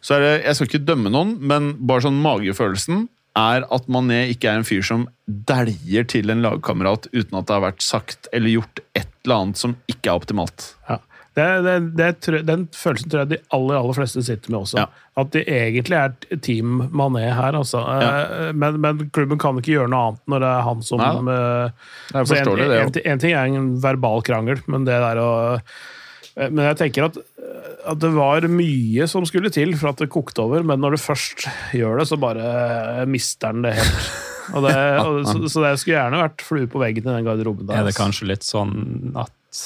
[0.00, 3.08] så er det Jeg skal ikke dømme noen, men bare sånn magefølelsen
[3.38, 7.54] er at Mané ikke er en fyr som dæljer til en lagkamerat uten at det
[7.56, 10.72] har vært sagt eller gjort et eller annet som ikke er optimalt.
[10.88, 10.98] Ja.
[11.38, 14.80] Det, det, det, den følelsen tror jeg de aller aller fleste sitter med også.
[14.80, 15.04] Ja.
[15.22, 17.82] At de egentlig er team Mané her, altså.
[18.02, 18.50] Ja.
[18.52, 21.92] Men, men klubben kan ikke gjøre noe annet når det er han som Nei eh,
[22.10, 22.80] er altså, en, det.
[22.80, 25.78] en, en ting er en verbal krangel, men det der å eh,
[26.38, 27.18] Men jeg tenker at,
[27.88, 31.02] at det var mye som skulle til for at det kokte over, men når du
[31.02, 34.08] først gjør det, så bare mister den det helt.
[34.56, 34.70] Og det,
[35.04, 37.82] og, så, så det skulle gjerne vært flue på veggen i den garderoben der.
[37.82, 38.00] Er det altså.
[38.00, 39.60] kanskje litt sånn at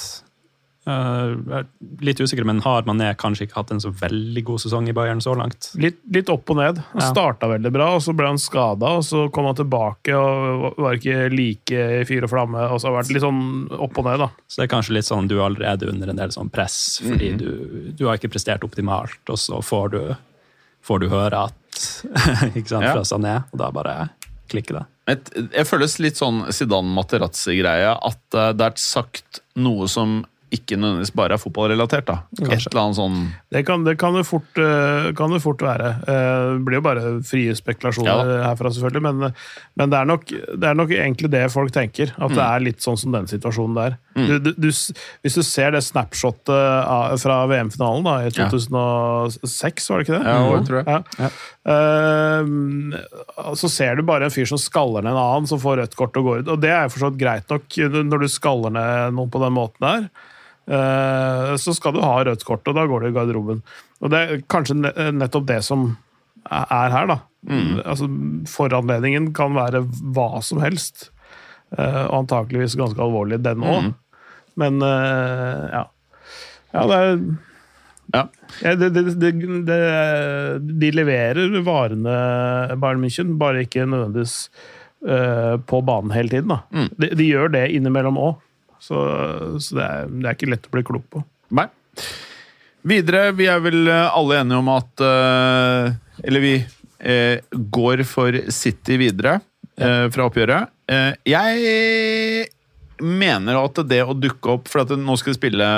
[0.90, 1.66] er
[2.03, 5.21] Litt usikker, men har Mané kanskje ikke hatt en så veldig god sesong i Bayern
[5.23, 5.71] så langt?
[5.79, 6.79] Litt, litt opp og ned.
[6.92, 7.11] Han Ja.
[7.12, 8.97] starta veldig bra, og så ble han skada.
[8.99, 12.64] Og så kom han tilbake og var ikke like i fyr og flamme.
[12.73, 14.29] Og så har vært litt sånn opp og ned, da.
[14.49, 17.37] Så det er kanskje litt sånn du er allerede under en del sånn press, fordi
[17.38, 20.16] du, du har ikke prestert optimalt, og så får du,
[20.83, 21.55] får du høre at
[22.59, 22.92] ikke sant, Ja.
[22.99, 24.11] fra Sané, og da bare
[24.51, 24.85] klikker det.
[25.09, 27.95] Et, jeg føles litt sånn Zidane Materazzi-greie.
[28.07, 32.05] At eh, det er sagt noe som ikke nødvendigvis bare er fotballrelatert.
[32.07, 32.17] da.
[32.43, 33.17] Et eller annet sånn
[33.51, 35.93] Det kan det, kan det, fort, eh, kan det fort være.
[36.07, 39.35] Eh, Det blir jo bare frie spekulasjoner Ja herfra, selvfølgelig, men,
[39.77, 42.12] men det, er nok, det er nok egentlig det folk tenker.
[42.19, 42.37] At Mm.
[42.37, 43.97] det er litt sånn som den situasjonen der.
[44.15, 46.53] Du, du, du, hvis du ser det snapshotet
[47.23, 50.27] fra VM-finalen da, i 2006, var det ikke det?
[50.29, 51.05] Ja, jeg tror jeg.
[51.23, 51.31] Ja.
[51.62, 55.97] Uh, så ser du bare en fyr som skaller ned en annen, som får rødt
[55.99, 56.53] kort og går ut.
[56.57, 60.09] Og det er så greit nok når du skaller ned noen på den måten der.
[60.68, 63.62] Eh, så skal du ha rødt kort, og da går du i garderoben.
[64.03, 64.77] Og det er kanskje
[65.12, 65.88] nettopp det som
[66.51, 67.16] er er her, da.
[67.87, 68.07] Altså,
[68.51, 71.11] foranledningen kan være hva som helst.
[71.79, 73.92] eh, og antakeligvis ganske alvorlig, den òg.
[74.61, 75.85] Men eh, ja.
[76.75, 77.16] Ja, det er
[78.12, 78.22] Ja.
[78.61, 79.31] ja, det, det, det,
[79.64, 79.79] det,
[80.83, 82.16] de leverer varene
[82.77, 84.51] Bayern München, bare ikke nødvendigvis
[85.09, 86.48] eh, på banen hele tiden.
[86.53, 86.59] Da.
[86.98, 88.35] De, de gjør det innimellom òg,
[88.83, 88.99] så,
[89.62, 91.23] så det, er, det er ikke lett å bli klok på.
[91.55, 91.68] Nei.
[92.83, 95.92] Videre, vi er vel eh, alle enige om at eh,
[96.27, 99.40] Eller vi eh, går for City videre
[99.73, 100.68] fra oppgjøret.
[101.27, 102.42] Jeg
[103.01, 105.68] mener at det å dukke opp For at nå skal vi spille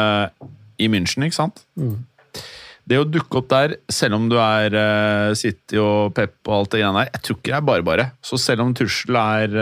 [0.82, 1.62] i München, ikke sant?
[2.84, 4.74] Det å dukke opp der, selv om du er
[5.38, 8.08] City og Pep og alt det greiene der, jeg tror ikke det er bare bare.
[8.18, 9.56] Så selv om Tussel er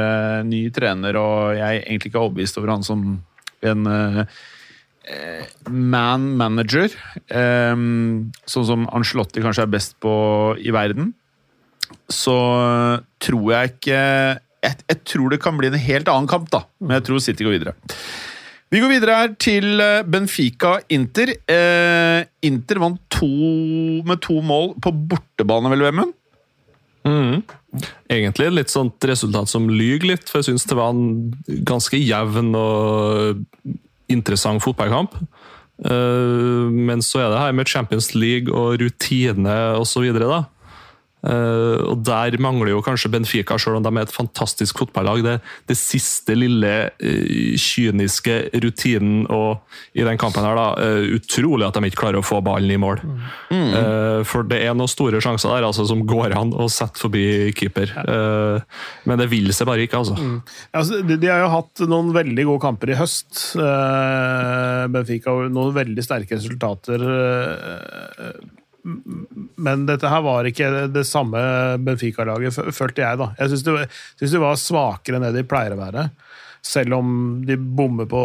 [0.48, 3.05] ny trener, og jeg egentlig ikke er overbevist over han som
[3.62, 6.92] en eh, man manager,
[7.31, 7.75] eh,
[8.46, 10.14] sånn som Ancelotti kanskje er best på
[10.62, 11.12] i verden,
[12.09, 12.38] så
[13.22, 14.01] tror jeg ikke
[14.62, 16.62] jeg, jeg tror det kan bli en helt annen kamp, da.
[16.81, 17.75] Men jeg tror City går videre.
[18.72, 21.35] Vi går videre her til eh, Benfica-Inter.
[21.51, 23.29] Eh, Inter vant to,
[24.09, 26.14] med to mål på bortebane, vel, Vemund?
[27.09, 27.42] Mhm.
[28.12, 31.32] Egentlig litt sånt resultat som lyger litt, for jeg syns det var en
[31.64, 33.42] ganske jevn og
[34.12, 35.16] interessant fotballkamp.
[35.85, 40.12] Eh, Men så er det her med Champions League og rutine osv.
[41.22, 45.22] Eh, og der mangler jo kanskje Benfica, selv om de er et fantastisk fotballag.
[45.26, 45.37] Det,
[45.70, 49.62] det siste lille uh, kyniske rutinen og
[49.94, 50.66] i den kampen her, da.
[50.78, 53.02] Uh, utrolig at de ikke klarer å få ballen i mål.
[53.52, 57.52] Eh, for det er noen store sjanser der altså, som går an å sette forbi
[57.56, 57.92] keeper.
[59.08, 60.16] Men det vil seg bare ikke, altså.
[60.74, 63.42] Altså, de, de har jo hatt noen veldig gode kamper i høst.
[64.92, 67.06] Benfica har noen veldig sterke resultater.
[68.22, 71.38] eh, men dette her var ikke det samme
[71.87, 73.21] Benfica-laget, følte jeg.
[73.21, 73.29] da.
[73.38, 73.77] Jeg syns det,
[74.18, 76.09] synes de var svakere enn det de pleier å være.
[76.62, 77.14] Selv om
[77.47, 78.21] de bommer på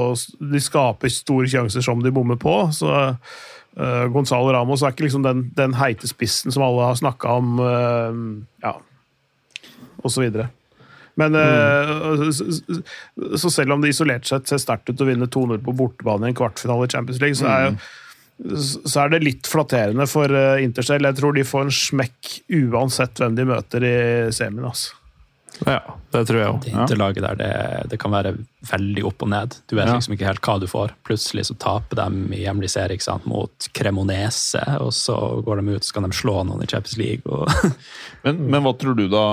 [0.53, 2.55] De skaper store sjanser som de bommer på.
[2.73, 7.37] så uh, Gonzalo Ramos er ikke liksom den, den heite spissen som alle har snakka
[7.39, 7.57] om.
[7.61, 8.13] uh,
[8.65, 8.77] ja,
[10.17, 10.49] videre.
[11.17, 12.33] Men mm.
[13.41, 16.29] så, selv om det isolert sett ser sterkt ut å vinne 2-0 på bortebane i
[16.29, 17.79] en kvartfinale i Champions League, så er, jo-
[18.37, 21.07] så er det litt flatterende for uh, Intercell.
[21.07, 22.35] Jeg tror de får en smekk
[22.69, 23.97] uansett hvem de møter i
[24.35, 24.67] semien.
[24.69, 24.93] Altså.
[25.65, 25.79] Ja,
[26.13, 27.47] det tror jeg Det interlaget der, det,
[27.89, 28.35] det kan være
[28.69, 29.55] veldig opp og ned.
[29.65, 29.95] Du vet Ja.
[29.95, 30.93] liksom ikke helt hva du får.
[31.07, 35.73] Plutselig så taper de i hjemlig serie ikke sant, mot Cremonese, og så går de
[35.79, 37.25] ut så kan de slå noen i Champions League.
[37.25, 37.49] Og
[38.27, 39.25] Men, men hva tror du, da?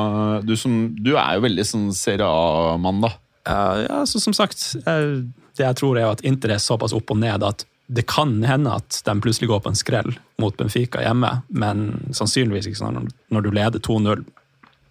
[0.47, 3.13] Du, som, du er jo veldig sånn Serie A-mann, da.
[3.45, 7.13] Ja, ja, så som sagt, det jeg tror er jo at Inter er såpass opp
[7.13, 11.03] og ned at det kan hende at de plutselig går på en skrell mot Benfica
[11.05, 13.11] hjemme, men sannsynligvis ikke sånn.
[13.29, 14.25] Når, du leder 2-0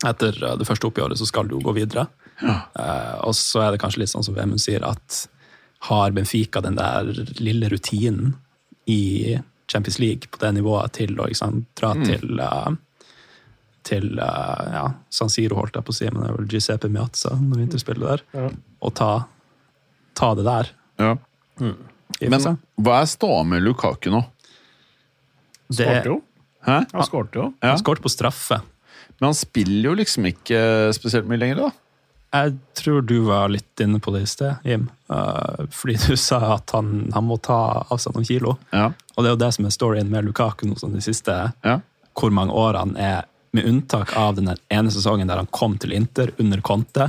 [0.10, 2.08] etter eh, det første oppgjøret, så skal du jo gå videre.
[2.44, 5.24] Eh, og så er det kanskje litt sånn som Vemund sier, at
[5.90, 7.10] har Benfica den der
[7.42, 8.36] lille rutinen
[8.90, 9.38] i
[9.72, 12.72] Champions League på det nivået til å liksom, dra til uh,
[13.84, 16.92] til uh, ja, San Siro, holdt jeg på å si, men det er vel Giuseppe
[16.92, 18.54] Miazza når Inter spiller der.
[18.84, 19.12] Og ta,
[20.16, 20.72] ta det der.
[21.02, 21.16] Ja.
[21.60, 24.24] for Men hva er ståa med Lukaku nå?
[25.70, 26.22] Det- Skårte jo.
[26.66, 26.78] Hæ?
[26.94, 27.54] Han skårte jo.
[27.62, 27.70] Ja.
[27.74, 28.62] Han skårte på straffe.
[29.20, 30.60] Men han spiller jo liksom ikke
[30.96, 31.72] spesielt mye lenger, da.
[32.34, 34.88] Jeg tror du var litt inne på det i sted, Jim.
[35.12, 38.56] Uh, fordi du sa at han, han må ta av seg noen kilo.
[38.74, 38.88] Ja.
[39.16, 41.80] Og det er jo det som er storyen med Lukaku nå, sånn de siste Ja.
[42.18, 46.32] hvor mange årene er, med unntak av den ene sesongen der han kom til Inter
[46.42, 47.06] under Conte,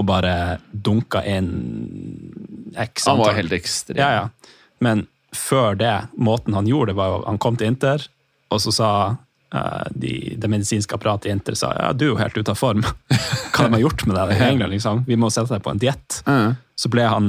[0.00, 1.50] og bare dunka inn
[2.76, 3.98] x Han var helt ekstrem.
[4.00, 4.28] Ja, ja.
[4.82, 8.02] Men før det, måten han gjorde det, var jo han kom til Inter,
[8.52, 8.88] og så sa
[9.54, 12.58] uh, de, det medisinske apparatet i Inter sa ja, du er jo helt ute av
[12.60, 12.82] form.
[13.54, 14.72] Hva de har gjort med deg i England?
[14.74, 15.04] liksom?
[15.08, 16.22] Vi må sette deg på en diett.
[16.26, 16.54] Ja.
[16.76, 17.28] Så ble han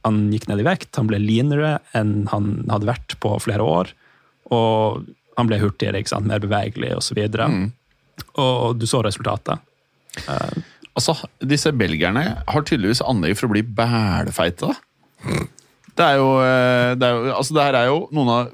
[0.00, 3.90] han gikk ned i vekt, han ble leanere enn han hadde vært på flere år.
[4.50, 5.02] Og
[5.36, 6.26] Han ble hurtigere, ikke sant?
[6.26, 7.18] mer bevegelig osv.
[7.20, 7.66] Og, Mm.
[8.40, 9.60] og du så resultatet.
[10.98, 11.14] Altså,
[11.46, 14.70] disse belgierne har tydeligvis anlegg for å bli bælfeite.
[14.70, 15.40] da.
[16.00, 18.52] Det er jo, eh, det er jo altså det her er jo noen av,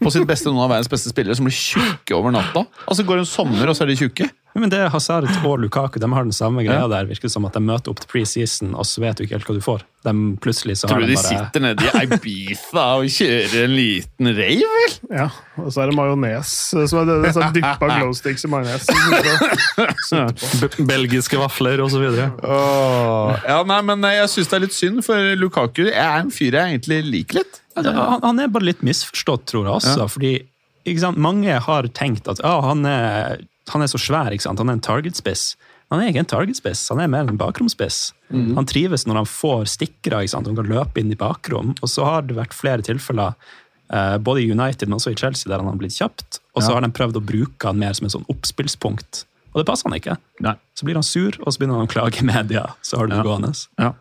[0.00, 2.64] på sitt beste noen av verdens beste spillere som blir tjukke over natta.
[2.86, 4.28] Altså Går en sommer, og så er de tjukke.
[4.54, 6.88] Men det er Hazard og Lukaku de har den samme greia Ja.
[6.88, 7.04] der.
[7.06, 9.54] virker som at De møter opp til preseason, og så vet du ikke helt hva
[9.54, 9.80] du får.
[10.04, 13.74] De plutselig så Tror du de de bare sitter nede i Ibiza og kjører en
[13.76, 14.92] liten rave, vel?
[15.14, 16.48] Ja, og så er det majones.
[16.70, 18.86] Så er det, det er sånn dyppa glow sticks i majones.
[20.88, 22.30] Belgiske vafler og så videre.
[22.42, 23.34] Oh.
[23.46, 26.56] Ja, nei, men eh, jeg syns det er litt synd, for Lukaku er en fyr
[26.58, 27.60] jeg egentlig liker litt.
[27.78, 30.08] Ja, han, han er bare litt misforstått, tror jeg også.
[30.10, 30.32] fordi
[30.88, 33.42] ikke sant, Mange har tenkt at ja, han, er,
[33.74, 34.58] han er så svær, ikke sant?
[34.58, 35.56] han er en targetspiss.
[35.90, 38.12] Han er ikke en targetspiss, han er mer en bakromspiss.
[38.30, 40.20] Han trives når han får stikkere.
[40.24, 40.46] ikke sant?
[40.50, 41.70] Han kan løpe inn i bakrom.
[41.80, 43.32] Og så har det vært flere tilfeller,
[43.90, 46.40] eh, både i United, men også i Chelsea, der han har blitt kjapt.
[46.54, 46.74] Og så Ja.
[46.74, 49.24] har de prøvd å bruke han mer som en sånn oppspillspunkt.
[49.54, 50.18] Og det passer han ikke.
[50.44, 50.54] Nei.
[50.76, 52.74] Så blir han sur, og så begynner han å klage i media.
[52.82, 53.24] Så har du det Ja.
[53.24, 53.66] gående.
[53.78, 53.92] Ja.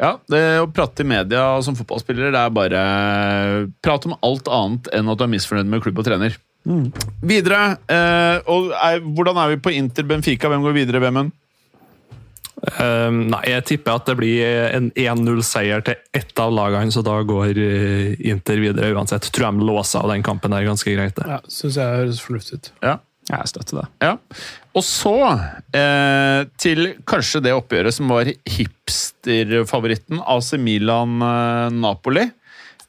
[0.00, 4.88] ja, det å prate i media som fotballspiller, det er bare prat om alt annet
[4.92, 6.36] enn at du er misfornøyd med klubb og trener.
[6.64, 10.50] Videre, eh, og er, hvordan er vi på Inter Benfica?
[10.52, 11.32] Hvem går videre, Vemund?
[12.60, 14.42] Um, nei, jeg tipper at det blir
[14.76, 19.30] en 1-0-seier til ett av lagene, så da går eh, Inter videre uansett.
[19.32, 21.16] Tror jeg de låser av den kampen der ganske greit.
[21.16, 21.24] det.
[21.30, 22.74] Ja, Syns jeg høres fornuftig ut.
[22.84, 22.98] Ja.
[23.30, 23.86] Jeg støtter det.
[24.02, 24.12] Ja.
[24.74, 25.14] Og så
[25.76, 32.26] eh, til kanskje det oppgjøret som var hipsterfavoritten, AC Milan-Napoli.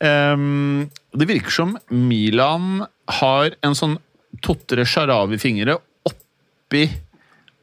[0.01, 2.85] Ehm, det virker som Milan
[3.19, 3.97] har en sånn
[4.41, 5.75] Totre Sharawi-fingre
[6.07, 6.85] oppi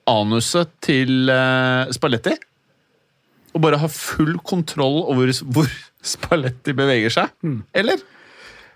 [0.08, 2.34] anuset til eh, Spalletti.
[3.56, 5.70] Og bare har full kontroll over hvor
[6.04, 7.32] Spalletti beveger seg.
[7.76, 8.04] Eller?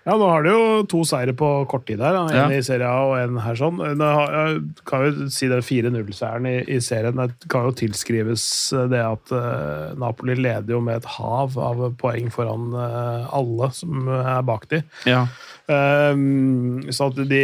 [0.03, 2.17] Ja, nå har du jo to seire på kort tid her.
[2.25, 2.47] En Ja.
[2.51, 3.79] i Serie A og en her sånn.
[3.79, 4.57] Jeg
[4.89, 8.43] kan jo si den 4-0-seieren i, i serien det kan jo tilskrives
[8.91, 14.09] det at uh, Napoli leder jo med et hav av poeng foran uh, alle som
[14.11, 14.83] er bak de.
[15.07, 15.23] Ja.
[15.71, 17.43] Um, så at de,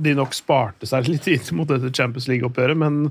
[0.00, 3.10] de nok sparte seg litt inn mot dette Champions League-oppgjøret, men,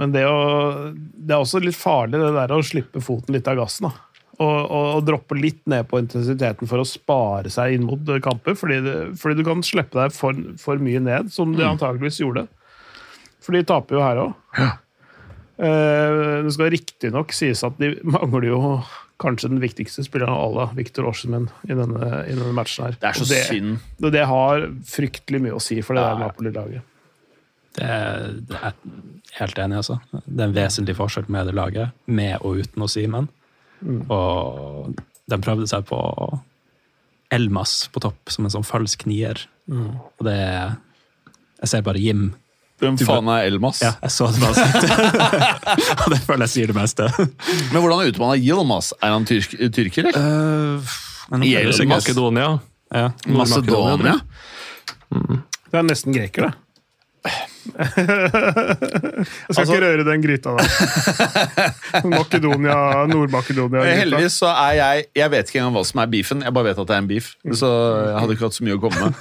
[0.00, 3.60] men det, å, det er også litt farlig det der å slippe foten litt av
[3.60, 3.90] gassen.
[3.90, 4.06] da.
[4.40, 8.54] Og, og, droppe litt ned på intensiteten for å spare seg inn mot eh, kamper.
[8.56, 12.46] Fordi, det, fordi du kan slippe deg for, for mye ned, som de antageligvis gjorde.
[13.44, 14.56] For de taper jo her òg.
[15.60, 18.60] det skal riktignok sies at de mangler jo
[19.20, 22.96] kanskje den viktigste spilleren av alle, Viktor Orsmen, i i denne matchen her.
[23.00, 23.82] Det er så det, synd.
[24.00, 26.14] det har fryktelig mye å si for det Ja.
[26.14, 26.82] der Napoli-laget.
[27.76, 27.90] Det,
[28.48, 28.72] det er
[29.38, 30.00] helt enig, altså.
[30.10, 32.82] Det er en vesentlig forskjell med det laget, med og uten
[33.80, 34.04] Simen.
[34.12, 34.94] Og
[35.30, 35.98] de prøvde seg på
[37.32, 39.44] Elmas på topp, som en sånn falsk nier.
[39.70, 40.76] Og det er
[41.60, 42.30] Jeg ser bare Jim.
[42.80, 43.82] Hvem faen er Elmas?
[43.84, 44.62] Ja, jeg så det bare.
[46.00, 47.10] og det føler jeg sier det meste.
[47.18, 48.94] Men hvordan er utmannet Yilmaz?
[49.04, 50.80] Er han tyrk, tyrker, eller?
[50.80, 50.94] Uh,
[51.44, 52.48] sikkert- Makedonia.
[52.90, 53.10] Ja.
[53.28, 54.16] Macedonia?
[55.70, 56.54] Det er nesten greker, det.
[57.20, 60.68] Jeg skal Altså- ikke røre den gryta der.
[62.14, 62.76] Makedonia,
[63.10, 63.84] Nord-Makedonia.
[64.00, 66.42] Heldigvis så er jeg Jeg vet ikke engang hva som er beefen.
[66.46, 67.32] Jeg bare vet at det er en beef.
[67.52, 69.12] Så jeg hadde ikke hatt så mye å komme med.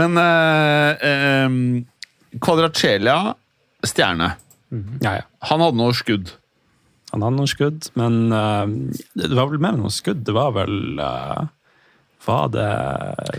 [0.00, 1.48] Men eh, eh,
[2.42, 3.18] Kvadracelia,
[3.84, 4.32] stjerne.
[5.04, 5.24] Ja, ja.
[5.50, 6.32] Han hadde noe skudd.
[7.12, 8.64] Han hadde noen skudd, men uh,
[9.20, 10.22] det var vel mer enn noen skudd.
[10.24, 11.44] Det var vel uh,
[12.22, 12.66] Var det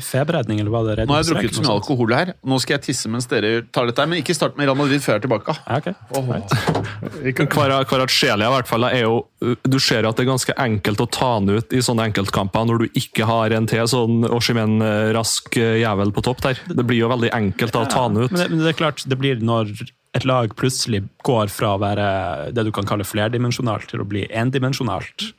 [0.04, 2.32] feberredning, eller var det Nå har jeg drukket så mye alkohol her.
[2.44, 4.02] Nå skal jeg tisse mens dere tar dette.
[4.04, 5.56] her, Men ikke start med Real Madrid før jeg er tilbake.
[5.64, 7.48] Ja, ok.
[7.54, 9.16] Kvara- Kvaratskhelia i hvert fall er jo
[9.64, 12.84] Du ser at det er ganske enkelt å ta han ut i sånne enkeltkamper når
[12.84, 14.78] du ikke har en til sånn Oshimen
[15.16, 16.60] rask eh, jævel på topp der.
[16.68, 18.32] Det blir jo veldig enkelt å ta han ut.
[18.32, 19.72] Men det, men det er klart, det blir når
[20.14, 24.28] et lag plutselig går fra å være det du kan kalle flerdimensjonalt, til å bli
[24.30, 25.32] endimensjonalt,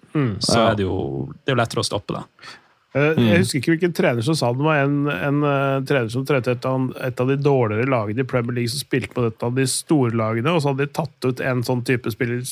[0.43, 0.97] så er det jo
[1.45, 2.25] det er lettere å stoppe det.
[2.95, 4.61] Eh, Jeg husker ikke hvilken trener som sa det.
[4.61, 6.69] Det var en, en uh, trener som trente et,
[7.09, 10.15] et av de dårligere lagene i Premier League, som spilte på et av de store
[10.15, 12.45] lagene, og så hadde de tatt ut en sånn type spiller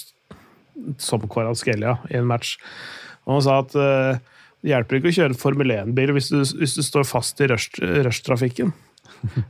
[0.99, 2.57] som Kvaratskhelia i en match.
[3.27, 4.17] Og han sa at uh,
[4.63, 7.49] det hjelper ikke å kjøre en Formel 1-bil hvis, du- hvis du står fast i
[7.51, 8.73] rush- rushtrafikken.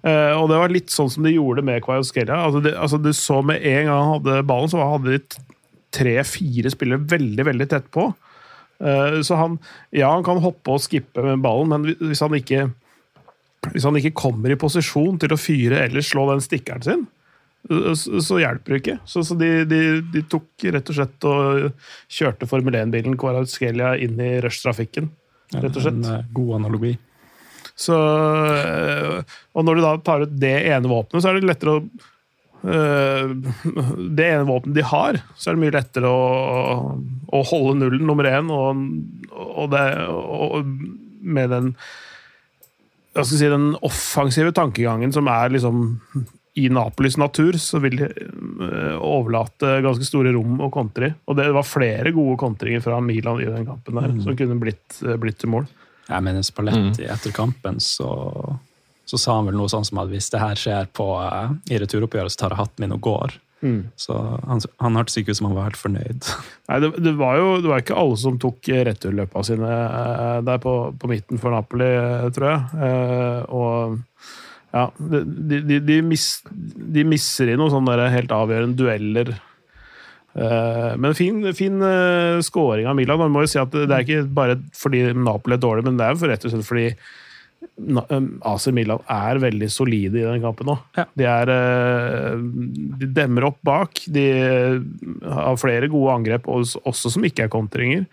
[0.05, 2.37] uh, og det var litt sånn som de gjorde med Kvaratskhelia.
[2.51, 5.23] Altså, det- altså, du så med en gang han hadde ballen, så hadde de
[5.93, 8.11] tre-fire spillere veldig, veldig tett på.
[8.83, 9.59] Eh, Så han,
[9.95, 12.71] ja, han kan hoppe og skippe med ballen, men hvis han ikke
[13.71, 17.05] hvis han ikke kommer i posisjon til å fyre eller slå den stikkeren sin,
[17.95, 18.97] så, så hjelper det ikke.
[19.07, 19.79] Så, så de, de,
[20.11, 21.69] de tok rett og slett og
[22.11, 25.07] kjørte Formel 1-bilen Kvaratskhelia inn i rushtrafikken.
[25.55, 26.01] Rett og slett.
[26.01, 26.97] En eh, god analogi.
[27.79, 27.95] Så,
[29.55, 31.85] og når du da tar ut det ene våpenet, så er det lettere å
[32.63, 36.93] Det ene våpenet de har, så er det mye lettere å,
[37.27, 38.85] å holde nullen nummer én, og,
[39.35, 40.63] og, det, og
[41.23, 41.73] med den
[43.13, 45.83] jeg skal si, den offensive tankegangen som er liksom
[46.55, 51.15] i Napolis natur, så vil de øh, overlate ganske store rom å kontre i.
[51.29, 54.99] Og det var flere gode kontringer fra Milan i den kampen der, som kunne blitt,
[55.05, 55.69] øh, blitt til mål.
[56.09, 58.11] Jeg mener Spalletti etter kampen, så,
[59.13, 61.77] så sa han vel noe sånn som at hvis det her skjer på, uh, i
[61.83, 63.35] returoppgjøret, så tar jeg hatten min og går.
[64.01, 64.17] Så
[64.49, 66.31] han, han hørtes ikke ut som han var helt fornøyd.
[66.71, 70.63] Nei, det, det var jo det var ikke alle som tok returløpa sine uh, der
[70.63, 72.81] på, på midten for Napoli, eh, tror jeg.
[72.81, 74.01] Uh, og
[74.73, 76.27] ja, de, de, de, mis,
[76.97, 79.35] de misser i noen sånne helt avgjørende dueller.
[80.33, 81.75] Men fin, fin
[82.41, 83.21] scoring av Milan.
[83.21, 86.07] Man må jo si at det er ikke bare fordi Napoli er dårlig, men det
[86.07, 86.87] er jo rett og slett fordi
[88.43, 90.77] AC Milan er veldig solide i den kampen nå.
[90.99, 91.05] Ja.
[91.19, 92.39] De, er, eh,
[93.01, 94.03] de demmer opp bak.
[94.13, 94.27] De
[95.23, 98.07] har flere gode angrep, også også som ikke er kontringer.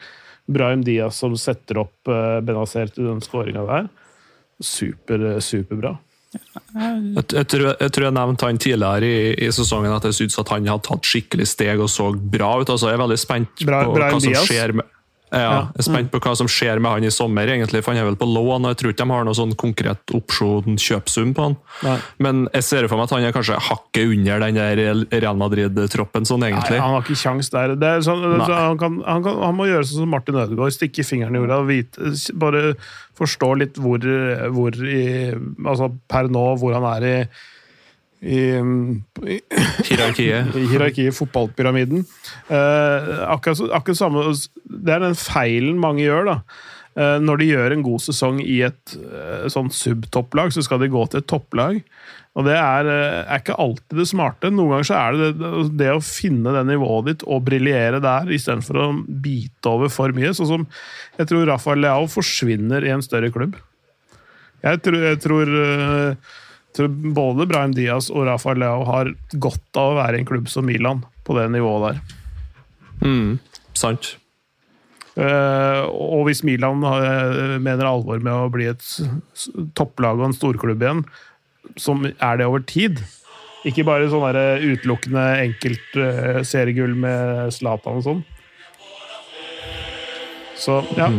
[0.50, 3.90] Brahim Diaz som setter opp uh, Benazer til den skåringa der.
[4.66, 5.96] Super, superbra.
[6.34, 10.38] Jeg, jeg, tror, jeg tror jeg nevnte han tidligere i, i sesongen at jeg syntes
[10.42, 12.70] at han hadde tatt skikkelig steg og så bra ut.
[12.70, 14.50] Altså, jeg er veldig spent Bra- på bra hva som Diaz?
[14.50, 14.90] skjer med
[15.30, 18.02] ja, jeg er spent på hva som skjer med han i sommer, egentlig, for han
[18.02, 18.66] er vel på lån.
[18.66, 21.58] og Jeg tror ikke de har noe sånn konkret opsjon-kjøpsum på han.
[21.86, 21.98] Nei.
[22.26, 24.82] Men jeg ser for meg at han er kanskje hakket under den der
[25.14, 26.80] Real Madrid-troppen, sånn egentlig.
[26.80, 27.76] Nei, han har ikke kjangs der.
[27.80, 28.42] Det er sånn, Nei.
[28.48, 31.44] så han, kan, han, kan, han må gjøre sånn som Martin Ødegaard, stikke fingeren i
[31.44, 32.12] jorda og vite,
[32.42, 32.66] bare
[33.20, 34.04] forstå litt hvor,
[34.56, 35.06] hvor i
[35.68, 37.16] Altså per nå, hvor han er i
[38.20, 38.40] i,
[39.24, 39.38] i,
[39.88, 40.56] Hierarkiet.
[40.60, 42.04] i hierarkiet, fotballpyramiden.
[42.52, 44.26] Eh, akkurat, akkurat samme
[44.64, 46.38] Det er den feilen mange gjør, da.
[47.00, 50.92] Eh, når de gjør en god sesong i et eh, sånn subtopplag, så skal de
[50.92, 51.80] gå til et topplag.
[52.38, 54.52] Og det er, eh, er ikke alltid det smarte.
[54.52, 58.30] Noen ganger så er det det, det å finne det nivået ditt og briljere der,
[58.36, 60.36] istedenfor å bite over for mye.
[60.36, 60.68] Sånn som
[61.18, 63.58] jeg tror Rafael Leao forsvinner i en større klubb.
[64.64, 66.48] Jeg tror, jeg tror, eh, tror
[66.78, 70.68] både Brahim Diaz og Rafael Leao har godt av å være i en klubb som
[70.68, 72.02] Milan, på det nivået der.
[73.02, 73.40] Mm,
[73.78, 74.16] sant.
[75.20, 78.86] Uh, og hvis Milan uh, mener alvor med å bli et
[79.76, 81.04] topplag og en storklubb igjen,
[81.76, 83.02] som er det over tid
[83.68, 88.22] Ikke bare sånn der utelukkende enkelt uh, seriegull med Zlatan og sånn.
[90.60, 91.10] Så ja.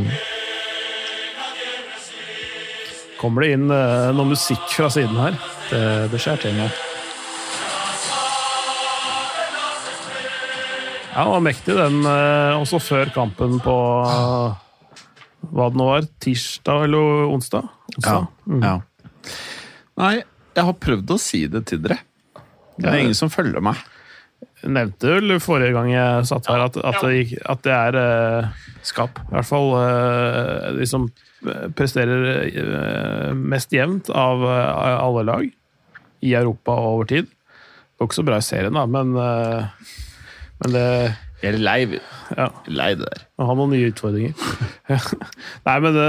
[3.21, 5.37] Kommer det inn eh, noe musikk fra siden her?
[5.68, 6.71] Det, det skjer ting nå.
[11.11, 13.77] Ja, det var mektig den, eh, også før kampen på
[14.09, 14.55] eh,
[15.51, 17.68] hva det nå var, tirsdag eller onsdag?
[17.99, 18.23] Ja.
[18.47, 18.64] onsdag.
[18.64, 18.77] ja.
[20.01, 20.14] Nei,
[20.57, 21.99] jeg har prøvd å si det til dere.
[22.81, 23.77] Det er ingen som følger meg.
[24.61, 28.67] Nevnte vel forrige gang jeg satt her at, at, det, gikk, at det er eh,
[28.85, 29.21] Skap.
[29.23, 31.07] i hvert fall eh, de som
[31.77, 35.49] presterer eh, mest jevnt av alle lag
[36.21, 37.31] i Europa og over tid.
[37.31, 40.87] Det går ikke så bra i serien, da, men, men det
[41.41, 41.79] Jeg er lei,
[42.37, 42.51] ja.
[42.69, 43.23] lei det der.
[43.41, 44.35] Og har noen nye utfordringer.
[45.67, 46.09] Nei, men det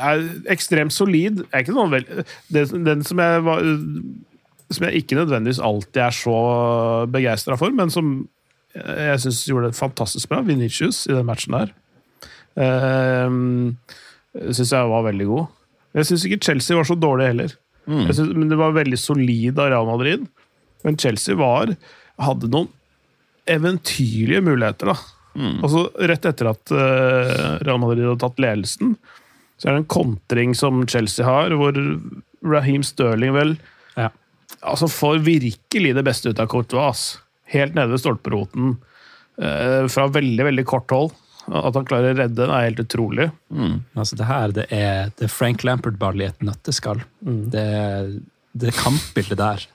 [0.00, 0.22] er
[0.54, 1.42] ekstremt solid.
[1.50, 2.06] Er ikke noe vel,
[2.48, 3.60] den, den som jeg var
[4.72, 6.36] Som jeg ikke nødvendigvis alltid er så
[7.12, 8.16] begeistra for, men som
[8.76, 10.40] jeg syns gjorde det fantastisk bra.
[10.44, 11.70] Vinicius i den matchen der.
[12.56, 13.30] Uh,
[14.52, 15.46] syns jeg var veldig god.
[15.96, 17.54] Jeg syns ikke Chelsea var så dårlig heller.
[17.86, 20.26] Jeg synes, men Det var veldig solid av Real Madrid.
[20.84, 21.70] Men Chelsea var
[22.18, 22.68] hadde noen
[23.46, 24.90] eventyrlige muligheter.
[24.90, 24.96] da.
[25.62, 28.96] Altså, Rett etter at uh, Real Madrid hadde tatt ledelsen,
[29.56, 31.76] så er det en kontring som Chelsea har, hvor
[32.44, 33.56] Raheem Sterling vel
[33.96, 34.10] Ja.
[34.66, 37.04] Altså får virkelig det beste ut av Courtois.
[37.52, 38.74] Helt nede ved stolperoten
[39.38, 41.14] eh, fra veldig, veldig kort hold.
[41.46, 43.28] At han klarer å redde den, er helt utrolig.
[43.94, 47.04] Altså, det her det er, det er Frank Lampard-ball i et nøtteskall.
[47.54, 47.66] Det,
[48.58, 49.66] det kampbildet der.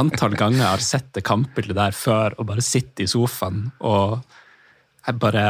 [0.00, 4.18] Antall ganger jeg har sett det kampbildet der før og bare sitte i sofaen og
[5.06, 5.44] jeg bare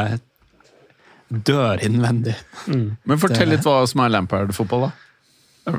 [1.31, 2.35] dør innvendig.
[2.67, 5.73] Men fortell litt hva som er Lampard-fotball, da.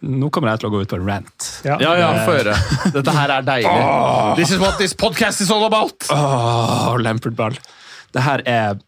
[0.00, 1.46] Nå kommer jeg til å gå ut på en rant.
[1.66, 2.54] Ja, ja, få høre.
[2.96, 3.72] Dette her er deilig.
[4.38, 6.08] This is what this podcast is all about!
[6.14, 7.58] Åh, Lampert-ball.
[8.14, 8.78] Det her er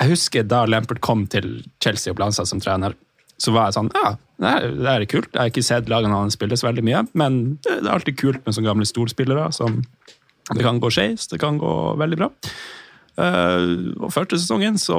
[0.00, 2.96] Jeg husker da Lampard kom til Chelsea og Blanza som trener,
[3.38, 5.28] så var jeg sånn Ja, det her, det her er kult.
[5.30, 8.18] Jeg har ikke sett lagene hans spille så veldig mye, men det det er alltid
[8.18, 9.82] kult med sånne gamle storspillere som
[10.50, 12.32] Det kan gå skeis, det kan gå veldig bra.
[13.12, 14.96] Uh, og første sesongen så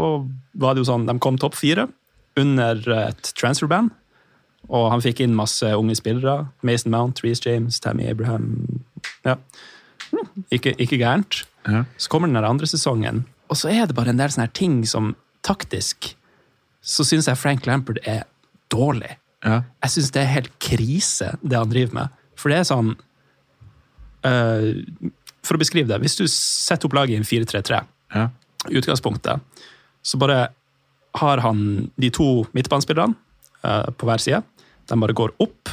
[0.53, 1.87] var det jo sånn De kom topp fire
[2.39, 3.91] under et transferband.
[4.69, 6.47] Og han fikk inn masse unge spillere.
[6.61, 8.83] Mason Mount, Reece James, Tammy Abraham.
[9.25, 9.35] Ja.
[10.53, 11.43] Ikke, ikke gærent.
[11.67, 11.83] Ja.
[11.97, 15.13] Så kommer den andre sesongen, og så er det bare en del sånne ting som
[15.43, 16.13] taktisk
[16.83, 18.23] Så syns jeg Frank Lampard er
[18.71, 19.13] dårlig.
[19.43, 19.61] Ja.
[19.83, 22.07] Jeg syns det er helt krise, det han driver med.
[22.35, 22.89] For det er sånn
[24.27, 24.71] uh,
[25.43, 27.81] For å beskrive det, hvis du setter opp laget i en 4-3-3
[28.15, 28.27] Ja.
[28.67, 29.39] utgangspunktet,
[30.03, 30.49] så bare
[31.19, 33.15] har han de to midtbanespillerne
[33.63, 34.43] uh, på hver side.
[34.89, 35.69] De bare går opp,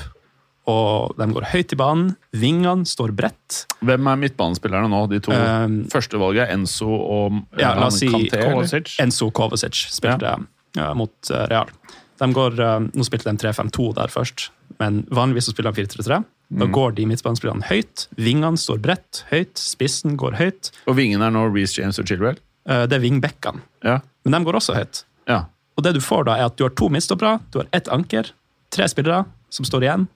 [0.70, 2.10] og de går høyt i banen.
[2.36, 3.64] Vingene står bredt.
[3.82, 5.00] Hvem er midtbanespillerne nå?
[5.10, 8.38] De to Um, førstevalget er Enzo og eh, Ja, la oss si Kante?
[8.44, 8.92] Kovacic.
[9.02, 10.36] Enzo Kovacic spilte
[10.76, 11.72] ja, mot eh, Real.
[12.20, 16.20] De går, eh, nå spilte de 3-5-2 der først, men vanligvis så spiller de 4-3-3.
[16.60, 18.08] Da går de midtbanespillerne høyt.
[18.18, 19.54] Vingene står bredt, høyt.
[19.58, 20.70] Spissen går høyt.
[20.90, 22.38] Og vingen er nå Reece James og Chilwell?
[22.66, 23.62] Det er vingbekkene.
[23.86, 24.00] Ja.
[24.26, 25.04] Men de går også høyt.
[25.30, 25.44] ja.
[25.78, 28.26] Og det du får da, er at du har to midtstoppere, du har ett anker,
[28.70, 30.06] tre spillere som står igjen.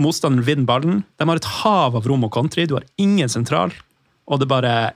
[0.00, 1.02] Motstanderen vinner ballen.
[1.20, 2.64] De har et hav av rom og country.
[2.66, 3.72] Du har ingen sentral.
[4.30, 4.92] Og det bare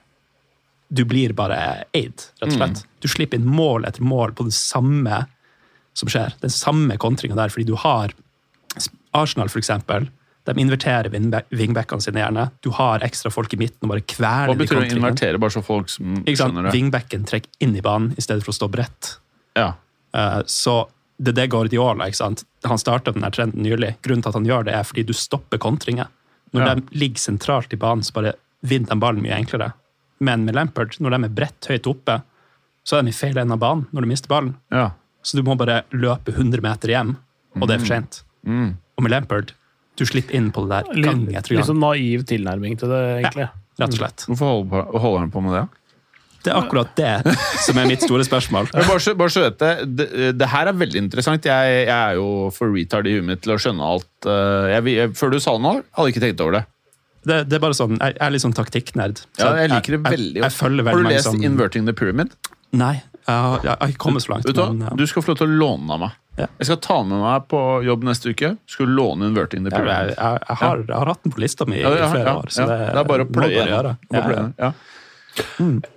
[0.95, 2.83] Du blir bare eid, rett og slett.
[3.01, 5.25] Du slipper inn mål etter mål på det samme
[5.97, 6.35] som skjer.
[6.41, 8.13] Den samme kontringa der, fordi du har
[9.15, 10.09] Arsenal, for eksempel.
[10.45, 12.51] De inverterer wingback- wingbackene sine gjerne.
[12.61, 15.51] Du har ekstra folk i midten og bare kveler Hva betyr det å invertere, bare
[15.57, 16.75] så folk som skjønner det?
[16.77, 19.17] Wingbacken trekker inn i banen i stedet for å stå bredt.
[19.57, 19.73] Ja.
[20.15, 20.89] Uh, Så
[21.23, 22.45] det er det Guardiola ikke sant?
[22.65, 23.97] Han starta denne trenden nylig.
[24.03, 26.09] Grunnen til at han gjør det, er fordi du stopper kontringer.
[26.55, 26.75] Når Ja.
[26.75, 29.73] de ligger sentralt i banen, så bare vinner de ballen mye enklere.
[30.21, 32.23] Men med Lampard, når de er bredt høyt oppe,
[32.85, 34.57] så er de i feil ende av banen når de mister ballen.
[34.73, 34.91] ja.
[35.25, 37.17] Så du må bare løpe 100 meter hjem,
[37.57, 38.23] og det er for sent.
[38.47, 38.75] Mm.
[38.99, 39.53] Og med Lampard,
[39.97, 41.57] du slipper inn på det der gang Litt, gang.
[41.57, 43.49] litt sånn naiv tilnærming til det, egentlig.
[43.81, 44.27] Rett og slett.
[44.29, 45.69] Hvorfor holder han på med det?
[46.45, 48.69] Det er akkurat det som er mitt store spørsmål.
[48.75, 51.47] Bare, bare så vet det, det, her er veldig interessant.
[51.49, 54.11] Jeg, jeg er jo for retard i huet mitt til å skjønne alt.
[54.29, 56.65] eh, Jeg, jeg, før du sa det nå, hadde jeg ikke tenkt over det.
[57.25, 59.23] Det, det er bare sånn, Jeg er litt sånn taktikknerd.
[59.39, 60.59] så Ja, jeg liker det veldig godt.
[60.59, 62.37] følger Har du lest som 'Inverting the Pyramid'?
[62.75, 64.45] Nei, jeg har, ikke kommet så langt.
[64.45, 64.93] Du, men, ja.
[64.99, 66.17] du skal få lov til å låne den av meg.
[66.37, 66.49] Ja.
[66.59, 68.57] Jeg skal ta med meg på jobb neste uke.
[68.69, 70.13] Skal låne 'Inverting the Pyramid'?
[70.19, 72.51] jeg, har, hatt den på lista mi i flere år.
[72.51, 74.75] Så det, Det er bare å pløye den.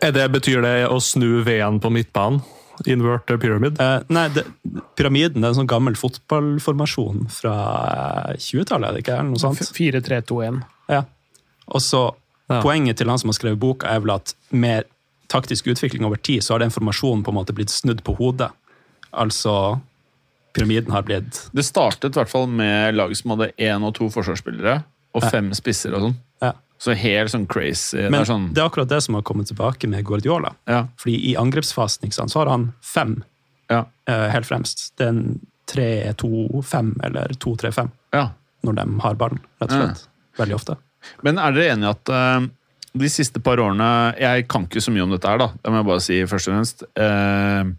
[0.01, 2.41] Er det, betyr det å snu V-en på midtbanen?
[2.85, 3.79] Invert pyramid?
[3.81, 4.43] Eh, nei, det,
[4.99, 7.53] Pyramiden det er en sånn gammel fotballformasjon fra
[8.29, 9.15] eh, 20-tallet, er det ikke?
[9.17, 9.63] Eller noe sånt?
[9.77, 10.61] 4-3-2-1.
[10.93, 11.03] Ja.
[11.67, 12.03] Og så,
[12.47, 12.61] Ja.
[12.63, 14.85] Poenget til han som har skrevet boka, er vel at med
[15.27, 18.47] taktisk utvikling over tid, så har den formasjonen på en måte blitt snudd på hodet.
[19.11, 19.81] Altså
[20.55, 24.07] Pyramiden har blitt Det startet i hvert fall med lag som hadde én og to
[24.13, 24.77] forsvarsspillere
[25.17, 25.41] og Ja.
[25.59, 26.15] spisser og sånn.
[26.81, 27.97] Så helt sånn crazy.
[28.05, 30.53] Men det er sånn, det er akkurat det som har kommet tilbake med Guardiola.
[30.69, 33.17] ja, Fordi i angrepsfasen sant, så har han fem
[33.71, 34.91] ja, uh, helt fremst.
[34.97, 38.29] Det er en 3-2-5 eller 2-3-5 ja.
[38.63, 40.05] når de har ballen, rett og slett.
[40.37, 40.77] Veldig ofte.
[41.25, 42.45] Men er dere enige at uh,
[42.97, 45.49] de siste par årene Jeg kan ikke så mye om dette her, da.
[45.57, 46.85] Det må jeg bare si først og fremst.
[46.93, 47.73] Uh,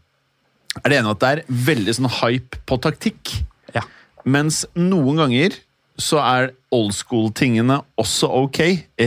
[0.82, 3.34] er dere enige at det er veldig sånn hype på taktikk?
[3.74, 3.84] Ja.
[4.28, 5.56] Mens noen ganger
[5.98, 8.60] så er old school-tingene også ok.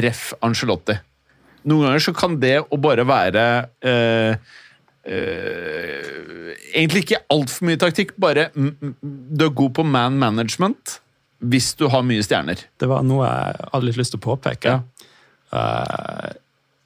[0.03, 0.31] Ref.
[0.43, 0.97] Angelotti.
[1.69, 3.45] Noen ganger så kan det å bare være
[3.85, 4.33] eh,
[5.05, 10.99] eh, Egentlig ikke altfor mye taktikk, bare du er god på man management
[11.41, 12.59] hvis du har mye stjerner.
[12.77, 14.75] Det var noe jeg hadde litt lyst til å påpeke.
[15.51, 16.31] Eh,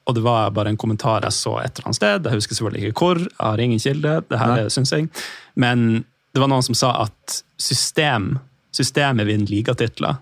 [0.06, 2.28] og det var bare en kommentar jeg så et eller annet sted.
[2.28, 3.20] Jeg husker selvfølgelig ikke hvor.
[3.26, 4.14] Jeg har ingen kilde.
[4.30, 5.10] det her er synsing.
[5.58, 8.36] Men det var noen som sa at system,
[8.76, 10.18] systemet vinner ligatitler.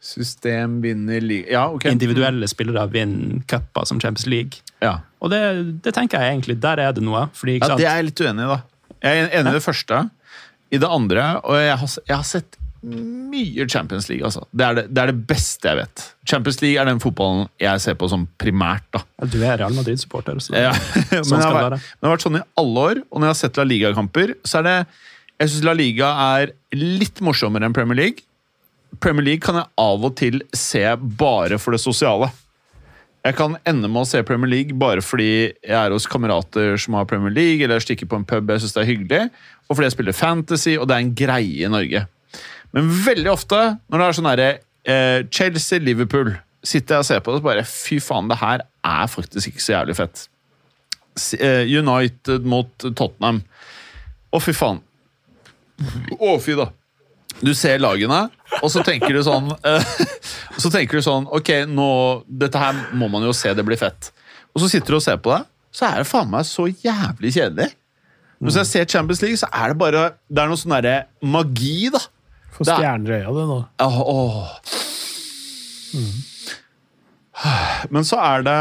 [0.00, 1.84] System vinner liga Ja, ok.
[1.90, 4.62] Individuelle spillere vinner cuper som Champions League.
[4.80, 4.94] Ja.
[5.20, 5.40] Og det,
[5.84, 7.26] det tenker jeg egentlig, der er det noe.
[7.36, 8.56] Fordi, ja, det er jeg litt uenig i, da.
[9.04, 10.00] Jeg er enig i det første.
[10.70, 14.46] I det andre Og jeg har, jeg har sett mye Champions League, altså.
[14.56, 16.04] Det er det, det er det beste jeg vet.
[16.32, 19.02] Champions League er den fotballen jeg ser på som primært, da.
[19.28, 20.40] Du er Real Madrid-supporter.
[20.40, 20.72] så- Ja.
[21.20, 21.76] Sånn skal det være.
[21.76, 24.32] men det har vært sånn i alle år, og når jeg har sett La Liga-kamper,
[24.48, 24.78] så er det
[25.40, 28.26] Jeg syns La Liga er litt morsommere enn Premier League.
[29.00, 32.28] Premier League kan jeg av og til se bare for det sosiale.
[33.24, 36.98] Jeg kan ende med å se Premier League bare fordi jeg er hos kamerater som
[36.98, 39.22] har Premier League, eller jeg stikker på en pub jeg syns det er hyggelig,
[39.64, 42.04] og fordi jeg spiller fantasy, og det er en greie i Norge.
[42.76, 47.32] Men veldig ofte, når det er sånn herre eh, Chelsea-Liverpool, sitter jeg og ser på
[47.32, 50.26] det og bare Fy faen, det her er faktisk ikke så jævlig fett.
[51.40, 53.40] Eh, United mot Tottenham.
[54.30, 54.84] Å, fy faen.
[56.18, 56.68] Å, fy, da.
[57.40, 58.24] Du ser lagene,
[58.60, 59.84] og så tenker du sånn eh,
[60.60, 61.86] Så tenker du sånn Ok, nå
[62.26, 64.10] Dette her må man jo se, det blir fett.
[64.52, 67.30] Og så sitter du og ser på det, så er det faen meg så jævlig
[67.36, 67.68] kjedelig.
[68.40, 71.88] Når jeg ser Champions League, så er det bare Det er noe sånn derre magi,
[71.94, 72.00] da.
[72.56, 73.58] Få er- stjerner i øya, det nå.
[73.86, 74.48] Åh, åh.
[77.94, 78.56] Men så er det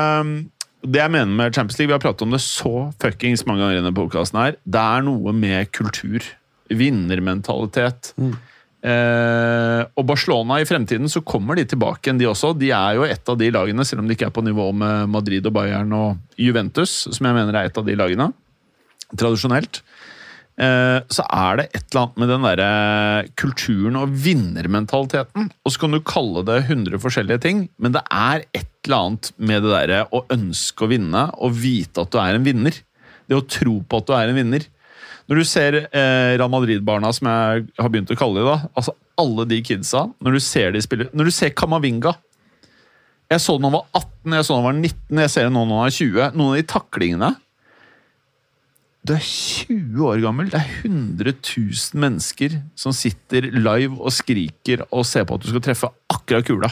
[0.88, 2.72] Det jeg mener med Champions League, vi har pratet om det så
[3.04, 6.24] fuckings mange ganger i denne podcasten her, det er noe med kultur.
[6.70, 8.14] Vinnermentalitet.
[8.80, 12.54] Eh, og Barcelona i fremtiden så kommer de tilbake igjen, de også.
[12.56, 15.12] De er jo et av de lagene, selv om de ikke er på nivå med
[15.12, 18.32] Madrid og Bayern og Juventus, som jeg mener er et av de lagene,
[19.18, 19.82] tradisjonelt.
[20.60, 22.72] Eh, så er det et eller annet med den derre
[23.40, 25.52] kulturen og vinnermentaliteten.
[25.64, 29.32] Og så kan du kalle det 100 forskjellige ting, men det er et eller annet
[29.38, 32.76] med det derre å ønske å vinne og vite at du er en vinner.
[33.30, 34.68] Det å tro på at du er en vinner.
[35.30, 38.96] Når du ser eh, Real Madrid-barna, som jeg har begynt å kalle dem, da, altså
[39.20, 42.16] alle de kidsa, når du ser de spiller Når du ser Kamavinga
[43.30, 45.54] Jeg så det han var 18, jeg så det han var 19, jeg ser det
[45.54, 46.40] nå når han er 20.
[46.40, 47.32] Noen av de taklingene
[49.06, 50.50] Du er 20 år gammel.
[50.52, 55.52] Det er 100 000 mennesker som sitter live og skriker og ser på at du
[55.52, 56.72] skal treffe akkurat kula.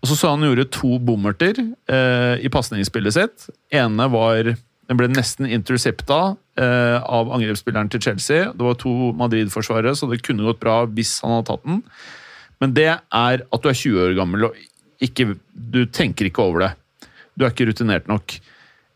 [0.00, 3.48] Og så så han gjorde to bommerter eh, i pasningsspillet sitt.
[3.70, 4.54] ene var
[4.90, 8.48] Den ble nesten intercepta eh, av angrepsspilleren til Chelsea.
[8.50, 11.84] Det var to Madrid-forsvarere, så det kunne gått bra hvis han hadde tatt den.
[12.60, 14.58] Men det er at du er 20 år gammel og
[15.00, 16.72] ikke, du tenker ikke over det.
[17.38, 18.34] Du er ikke rutinert nok.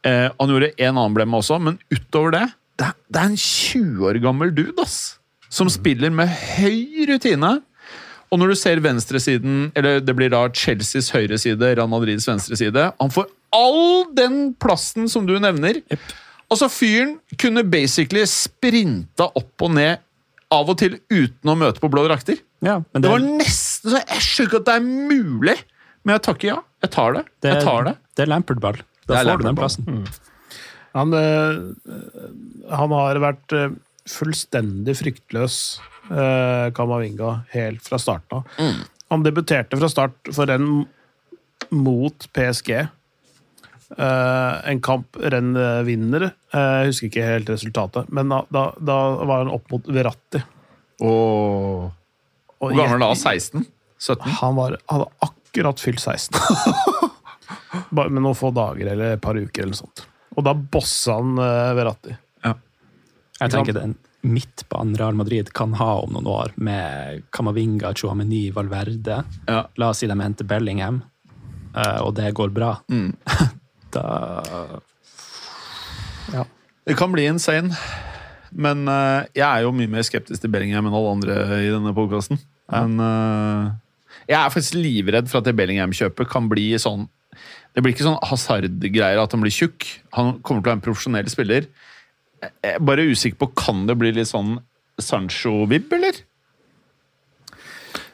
[0.04, 4.08] Eh, han gjorde en annen blemme også, men utover det Det, det er en 20
[4.10, 7.60] år gammel dude ass, som spiller med høy rutine.
[8.34, 12.88] Og når du ser venstresiden, eller det blir da Chelseas høyre side, Real Madrids venstreside
[12.98, 15.80] Han får all den plassen som du nevner.
[16.50, 20.02] Altså, fyren kunne basically sprinta opp og ned
[20.54, 22.38] av og til uten å møte på blå drakter.
[22.64, 24.84] Ja, Det det, var nesten så Jeg skjønner ikke at det er
[25.14, 25.56] mulig,
[26.04, 26.58] men jeg takker ja.
[26.84, 27.24] Jeg tar det.
[27.42, 27.94] det, Jeg tar det.
[28.16, 28.78] det er Lampard-ball.
[29.08, 29.88] Da får du den plassen.
[29.88, 30.04] Mm.
[30.94, 31.56] Han, øh,
[32.70, 33.72] han har vært eh,
[34.08, 35.56] fullstendig fryktløs,
[36.12, 38.60] øh, Kamavinga, helt fra starten av.
[39.12, 40.84] Han debuterte fra start for Renn
[41.74, 42.70] mot PSG.
[43.98, 46.28] Eh, en kamp Renn eh, vinner.
[46.52, 50.42] Eh, Jeg husker ikke helt resultatet, men da, da, da var han opp mot Verratti.
[51.04, 51.90] Oh.
[52.58, 53.12] Hvor gammel da?
[53.14, 53.64] 16?
[53.98, 54.26] 17?
[54.40, 56.40] Han var, hadde akkurat fylt 16.
[57.94, 60.06] Bare med noen få dager eller et par uker eller sånt.
[60.34, 61.36] Og da bossa han
[61.78, 62.16] Verratti.
[63.40, 69.22] Jeg tenker den midtbanen Real Madrid kan ha om noen år, med Camavinga, Chouameni, Valverde
[69.46, 69.66] Ja.
[69.76, 71.02] La oss si de henter Bellingham,
[71.76, 72.76] eh, og det går bra.
[72.90, 73.12] Mm.
[73.94, 74.80] da
[76.32, 76.44] Ja.
[76.84, 77.72] Det kan bli insane.
[78.54, 81.94] Men uh, jeg er jo mye mer skeptisk til Bellingham enn alle andre i denne
[81.96, 82.38] podkasten.
[82.72, 83.72] Men Uh,
[84.28, 87.08] jeg er faktisk livredd for at det Bellingham-kjøpet kan bli sånn
[87.74, 89.84] Det blir ikke sånn hasard-greier at han blir tjukk.
[90.16, 91.66] Han kommer til å være en profesjonell spiller.
[92.44, 94.60] Jeg er bare usikker på Kan det bli litt sånn
[95.02, 96.20] Sancho-vibb, eller?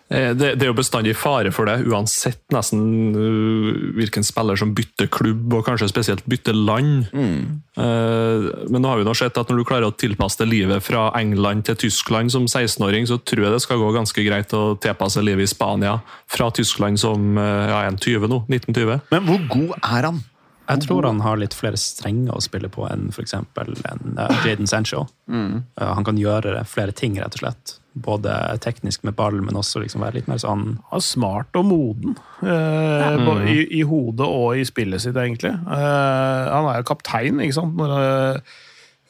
[0.09, 2.81] Eh, Det, det er jo bestandig fare for det, uansett nesten
[3.15, 3.70] uh,
[4.01, 7.11] hvilken spiller som bytter klubb, og kanskje spesielt bytter land.
[7.15, 10.85] Eh, men nå har vi nå sett at når du klarer å tilpasse deg livet
[10.85, 14.75] fra England til Tyskland som 16-åring, så tror jeg det skal gå ganske greit å
[14.81, 15.99] tilpasse livet i Spania
[16.31, 19.09] fra Tyskland som eh, ja, er en 20 nå, 1920.
[19.15, 20.25] Men hvor god er han?
[20.71, 23.35] Jeg tror han har litt flere strenger å spille på enn f.eks.
[23.35, 25.07] en uh, Jaden Sancho.
[25.27, 25.65] Mm.
[25.75, 27.80] Uh, han kan gjøre flere ting, rett og slett.
[27.99, 28.33] Både
[28.63, 32.15] teknisk med ball, men også liksom være litt mer sånn Han er smart og moden.
[32.39, 35.51] Eh, både i, I hodet og i spillet sitt, egentlig.
[35.51, 37.75] Eh, han er jo kaptein, ikke sant?
[37.81, 38.55] Når, eh,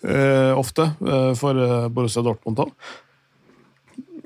[0.08, 2.72] eh, ofte, eh, for eh, Borussia Dortmund òg.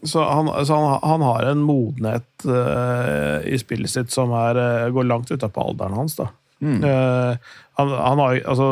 [0.05, 4.61] Så, han, så han, han har en modenhet eh, i spillet sitt som er,
[4.93, 6.19] går langt utapå alderen hans.
[6.21, 6.29] da.
[6.65, 8.69] Eh, han, han har, altså,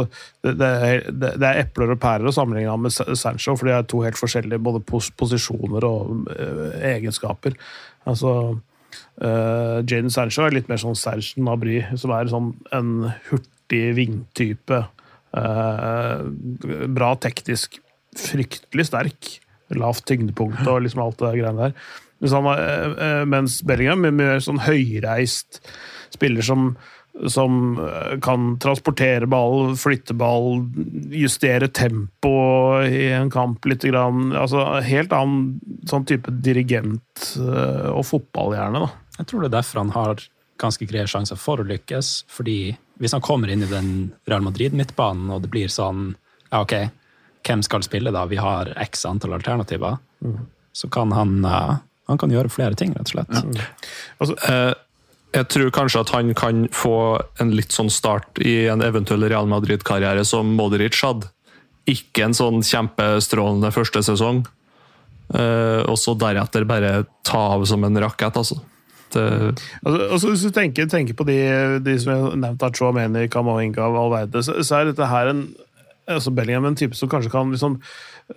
[0.47, 4.03] det, det, det er epler og pærer å sammenligne med Sancho, for de er to
[4.05, 7.57] helt forskjellige både pos posisjoner og uh, egenskaper.
[8.07, 8.35] Altså,
[9.25, 12.95] uh, Jaden Sancho er litt mer sånn Serge Nabry, som er sånn en
[13.27, 14.85] hurtig vingtype.
[15.33, 16.23] Eh,
[16.93, 17.79] bra teknisk,
[18.19, 19.37] fryktelig sterk.
[19.73, 21.77] Lavt tyngdepunkt og liksom alt det greiene der.
[22.21, 25.63] Mens, han, eh, eh, mens Bellingham er mer sånn høyreist
[26.13, 26.77] spiller som
[27.29, 30.63] som eh, kan transportere ball, flytte ball,
[31.13, 32.33] justere tempo
[32.87, 33.85] i en kamp litt.
[33.85, 34.31] Grann.
[34.39, 35.59] Altså, helt annen
[35.91, 38.85] sånn type dirigent eh, og fotballhjerne.
[38.87, 38.91] da.
[39.19, 40.25] Jeg tror det er derfor han har
[40.63, 42.25] ganske greie sjanser for å lykkes.
[42.31, 46.13] fordi hvis han kommer inn i den Real Madrid-midtbanen, og det blir sånn
[46.53, 46.75] Ja, ok,
[47.49, 48.27] hvem skal spille da?
[48.29, 49.97] Vi har x antall alternativer.
[50.73, 51.77] Så kan han, eh,
[52.09, 53.67] han kan gjøre flere ting, rett og slett.
[54.21, 54.75] Altså, Eh,
[55.33, 56.97] jeg tror kanskje at han kan få
[57.41, 61.31] en litt sånn start i en eventuell Real Madrid-karriere som Modric hadde.
[61.89, 64.45] Ikke en sånn kjempestrålende første sesong.
[65.33, 68.61] Eh, og så deretter bare ta av som en rakett, altså.
[69.13, 69.25] Det,
[69.85, 71.39] Altså, altså hvis du tenker, tenker på de,
[71.85, 75.47] de som jeg nevnte, Chouameni, Kamavinga Valverde, så, så er dette her en
[76.11, 77.77] altså Bellingham en type som kanskje kan liksom,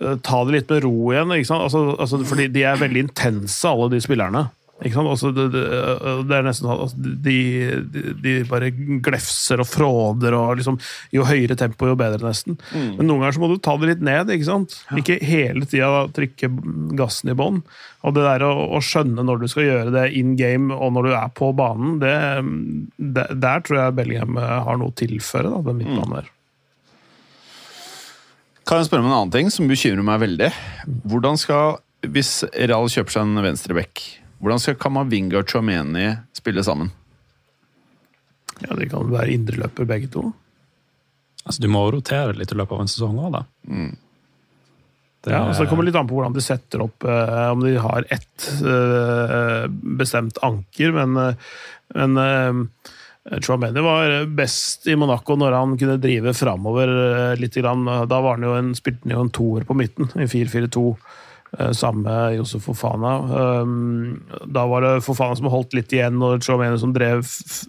[0.00, 1.32] eh, ta det litt med ro igjen.
[1.32, 4.46] Altså, altså, fordi de er veldig intense, alle de spillerne.
[4.84, 5.08] Ikke sant?
[5.08, 5.62] Altså, det, det,
[6.28, 7.36] det er nesten sånn altså, de,
[7.94, 8.68] de, de bare
[9.04, 10.76] glefser og fråder, og liksom,
[11.16, 12.58] jo høyere tempo, jo bedre, nesten.
[12.74, 14.32] Men noen ganger så må du ta det litt ned.
[14.34, 14.76] Ikke sant?
[15.00, 16.50] Ikke hele tida trykke
[16.98, 17.62] gassen i bånn.
[18.06, 21.08] Og det der å, å skjønne når du skal gjøre det in game, og når
[21.08, 22.14] du er på banen, det,
[23.00, 26.30] det, der tror jeg Bellingham eh, har noe å tilføre, da, den midtbanen der.
[28.66, 30.52] Kan jeg spørre om en annen ting som bekymrer meg veldig?
[31.06, 34.04] Hvordan skal, Hvis Real kjøper seg en venstreback,
[34.40, 36.90] hvordan skal Kamavinga og Chouameni spille sammen?
[38.62, 40.30] Ja, De kan være indreløper, begge to.
[41.46, 43.44] Altså, du må rotere litt i løpet av en sesong òg, da.
[45.26, 47.74] Det, Ja, altså Det kommer litt an på hvordan de setter opp, eh, om de
[47.82, 49.66] har ett eh,
[49.98, 51.34] bestemt anker, men, eh,
[51.94, 57.56] men eh, Chouameni var best i Monaco når han kunne drive framover eh, litt.
[57.58, 57.82] Grann.
[58.06, 60.84] Da var han jo en, spilte han jo en toer på midten, i 4-4-2.
[61.58, 63.12] Eh, Samme Josef Fofana.
[63.62, 67.22] Um, Da var det Fofana som holdt litt igjen, og Chouameni som drev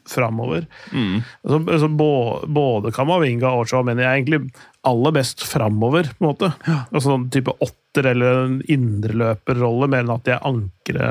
[0.09, 0.65] framover.
[0.93, 1.21] Mm.
[1.45, 4.41] altså, bå- både Kamavinga og Chouameni er egentlig
[4.87, 6.51] aller best framover, på en måte.
[6.91, 11.07] Altså sånn type åtter eller indreløperrolle, mer enn at de er ankre,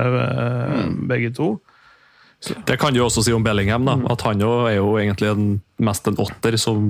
[0.86, 1.00] mm.
[1.10, 1.48] begge to.
[2.66, 3.96] Det kan du også si om Bellingham, da.
[4.12, 5.46] At han jo er jo egentlig en,
[5.82, 6.88] mest en åtter som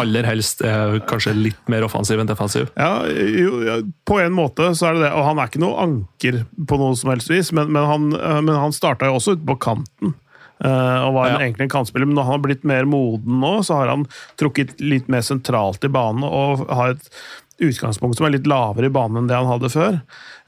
[0.00, 2.70] aller helst er kanskje litt mer offensiv enn defensiv.
[2.78, 3.78] Ja, jo, ja,
[4.08, 5.12] på en måte så er det det.
[5.16, 8.40] Og han er ikke noe anker på noe som helst vis, men, men han, eh,
[8.44, 10.14] men han starta jo også ute på kanten.
[10.64, 11.38] Uh, og var Ja.
[11.42, 14.04] egentlig en kantspiller, men når han har blitt mer moden nå, så har han
[14.40, 17.08] trukket litt mer sentralt i banen og har et
[17.62, 20.00] utgangspunkt som er litt lavere i banen enn det han hadde før.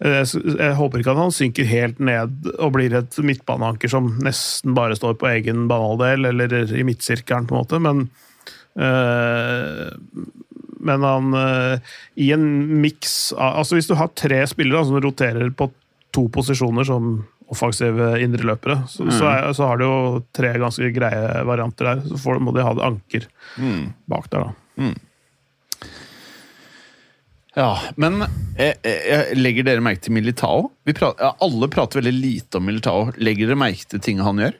[0.02, 4.74] Eh, Jeg håper ikke at han synker helt ned og blir et midtbaneanker som nesten
[4.74, 8.08] bare står på egen banehalvdel, eller i midtsirkelen, på en måte, men
[8.78, 9.90] øh,
[10.86, 11.78] men han øh,
[12.20, 12.44] I en
[12.82, 15.70] miks Altså, hvis du har tre spillere som roterer på
[16.14, 19.98] to posisjoner som offensive indreløpere, så, så, er, så har du jo
[20.34, 22.00] tre ganske greie varianter der.
[22.08, 23.26] Så får, må de ha det anker
[24.10, 24.88] bak der, da.
[27.56, 28.20] Ja, Men
[28.58, 30.70] jeg, jeg legger dere merke til Militao?
[30.84, 33.06] Vi prater, ja, alle prater veldig lite om Militao.
[33.16, 34.58] Legger dere merke til ting han gjør?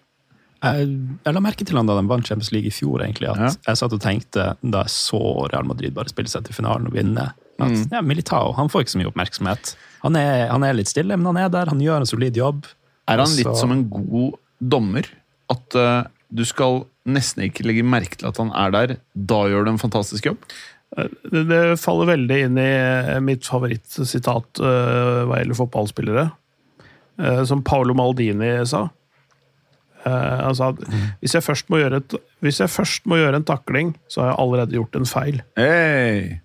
[0.65, 0.87] Jeg,
[1.27, 3.51] jeg la merke til han da de vant Champions League i fjor, egentlig, at Ja.
[3.69, 5.21] jeg satt og tenkte, da jeg så
[5.53, 7.29] Real Madrid bare spille seg til finalen og vinne,
[7.61, 7.85] at Mm.
[7.93, 9.75] ja, Militao han får ikke så mye oppmerksomhet.
[10.03, 12.65] Han er, han er litt stille, men han er der, han gjør en solid jobb.
[13.09, 15.05] Er han litt som en god dommer?
[15.53, 18.97] At uh, du skal nesten ikke legge merke til at han er der.
[19.15, 20.39] Da gjør du en fantastisk jobb.
[20.95, 26.29] Det, faller veldig inn i eh, mitt favorittsitat eh, hva gjelder fotballspillere.
[27.21, 28.87] Eh, som Paolo Maldini sa.
[30.07, 30.79] Han sa at
[31.19, 32.13] hvis jeg, først må gjøre et,
[32.45, 35.41] hvis jeg først må gjøre en takling, så har jeg allerede gjort en feil.
[35.59, 36.37] Hey.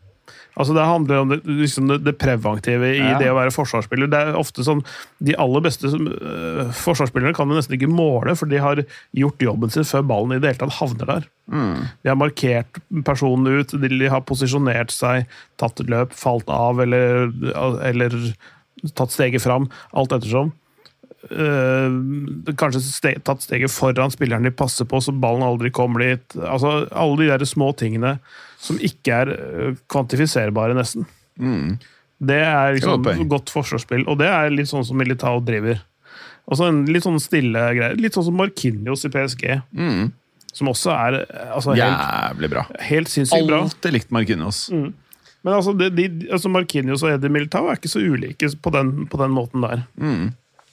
[0.59, 3.17] Altså Det handler om det, liksom det, preventive i Ja.
[3.17, 4.09] det å være forsvarsspiller.
[4.11, 4.83] Det er ofte sånn,
[5.23, 8.83] De aller beste som, øh, forsvarsspillerne kan du nesten ikke måle, for de har
[9.15, 11.27] gjort jobben sin før ballen i det hele tatt havner der.
[12.03, 15.25] De har markert personen ut, de har posisjonert seg,
[15.57, 17.31] tatt et løp, falt av eller,
[17.83, 18.33] eller
[18.95, 19.69] tatt steget fram.
[19.93, 20.53] Alt ettersom.
[21.29, 21.93] Uh,
[22.57, 26.37] kanskje ste, tatt steget foran spilleren de passer på, så ballen aldri kommer dit.
[26.41, 28.15] Altså, alle de der små tingene
[28.61, 31.07] som ikke er eh, kvantifiserbare, nesten.
[32.21, 33.23] Det er liksom poeng.
[33.31, 35.79] godt forsvarsspill, og det er litt sånn som Militao driver.
[36.51, 37.95] Og så en litt sånn stille greie.
[37.97, 39.45] Litt sånn som Markinios i PSG.
[40.53, 42.65] Som også er eh, altså, helt, Jævlig bra.
[42.91, 43.63] helt sinnssykt bra.
[43.65, 44.65] Alltid likt Markinios.
[44.69, 48.93] Men altså, de, de, altså Markinios og Eddie Militao er ikke så ulike på den,
[49.09, 49.85] på den måten der.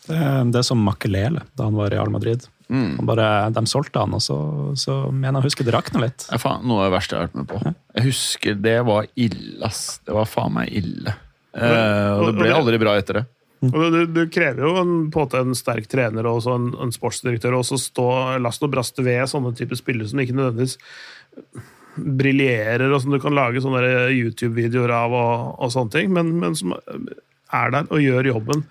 [0.08, 0.18] Det,
[0.52, 2.44] det er som Makelele da han var i Real Madrid.
[2.68, 4.36] Han bare, de solgte han, og så,
[4.76, 6.26] så mener jeg å huske det rakna litt.
[6.32, 7.72] Er faen, noe av det verste jeg har vært med på.
[7.96, 9.82] Jeg husker det var ille, ass.
[10.04, 11.14] Det var faen meg ille.
[11.56, 13.24] Eh, og det ble aldri bra etter det.
[13.66, 16.92] Og det, det krever jo en, på en en sterk trener og også en, en
[16.94, 18.10] sportsdirektør å også stå
[18.44, 20.76] last og brast ved sånne typer spillere som ikke nødvendigvis
[21.98, 23.80] briljerer, og som du kan lage sånne
[24.14, 28.62] YouTube-videoer av, og, og sånne ting, men, men som er der og gjør jobben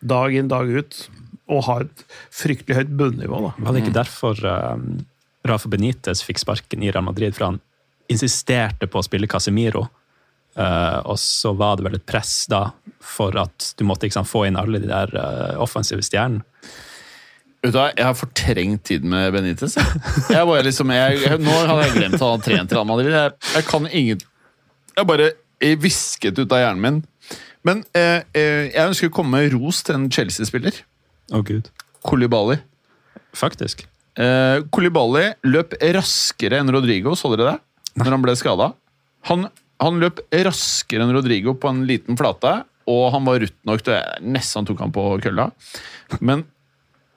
[0.00, 1.02] dag inn, dag ut,
[1.50, 3.40] og har et fryktelig høyt bunnivå.
[3.46, 3.54] da.
[3.58, 4.84] Var det ikke derfor um,
[5.46, 7.34] Rafa Benitez fikk sparken i Real Madrid?
[7.36, 7.60] For han
[8.10, 9.86] insisterte på å spille Casemiro.
[10.58, 12.64] Uh, og så var det vel et press da
[13.00, 16.42] for at du måtte sant, få inn alle de der uh, offensive stjernene.
[17.60, 19.76] Vet du hva, Jeg har fortrengt tiden med Benitez.
[19.76, 20.46] Jeg.
[20.48, 23.12] Bare liksom, jeg, jeg, nå hadde jeg glemt at han har trent Real Madrid.
[23.12, 24.26] Jeg, jeg kan ingen
[24.96, 27.00] Jeg bare jeg visket ut av hjernen min
[27.68, 30.78] Men eh, jeg ønsker å komme med ros til en Chelsea-spiller.
[31.30, 31.70] Å, gud.
[32.06, 32.58] Kolibali.
[33.36, 33.84] Faktisk.
[34.18, 37.58] Eh, Kolibali løp raskere enn Rodrigo, så dere det?
[38.00, 38.70] Når han ble skada.
[39.30, 39.46] Han,
[39.82, 42.60] han løp raskere enn Rodrigo på en liten flate,
[42.90, 45.50] og han var rutt nok til Nesten tok han på kølla.
[46.18, 46.44] Men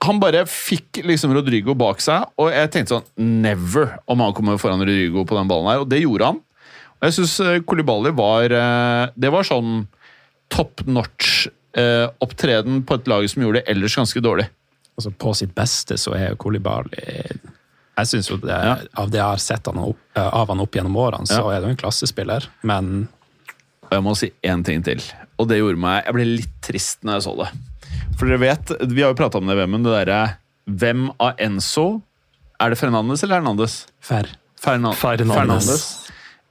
[0.04, 4.60] han bare fikk liksom Rodrigo bak seg, og jeg tenkte sånn Never om han kommer
[4.62, 6.42] foran Rodrigo på den ballen her, og det gjorde han.
[7.00, 9.86] Og jeg syns Kolibali var eh, Det var sånn
[10.54, 11.48] top notch
[11.78, 14.48] eh, opptreden på et lag som gjorde det ellers ganske dårlig.
[14.98, 18.54] Altså, på sitt beste så er jo Kolibali Jeg syns jo det,
[18.94, 21.60] av det jeg har sett han opp, eh, av han opp gjennom årene, så er
[21.60, 23.08] det jo en klassespiller, men
[23.88, 25.02] Og jeg må si én ting til.
[25.38, 27.50] Og det gjorde meg Jeg ble litt trist når jeg så det.
[28.18, 30.22] For dere vet, vi har jo prata om det, Vemund, det derre
[30.70, 32.02] Hvem av Enzo
[32.62, 33.84] Er det Fernandes eller Hernandes?
[34.00, 34.30] Fer.
[34.64, 35.82] Fernan Fernandes.
[35.84, 36.03] Eh,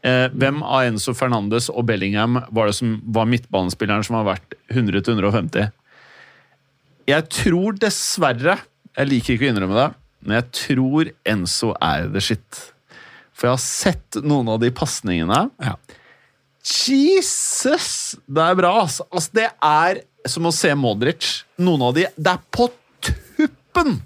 [0.03, 5.71] hvem av Enzo Fernandes og Bellingham var det som var midtbanespilleren som har vært 100-150?
[7.07, 8.57] Jeg tror dessverre
[8.97, 9.89] Jeg liker ikke å innrømme det,
[10.23, 12.61] men jeg tror Enzo er the shit.
[13.33, 15.39] For jeg har sett noen av de pasningene.
[15.63, 15.77] Ja.
[16.63, 18.15] Jesus!
[18.27, 19.07] Det er bra, altså.
[19.11, 19.33] altså.
[19.35, 21.31] Det er som å se Modric.
[21.59, 22.69] Noen av de Det er på
[23.03, 23.97] tuppen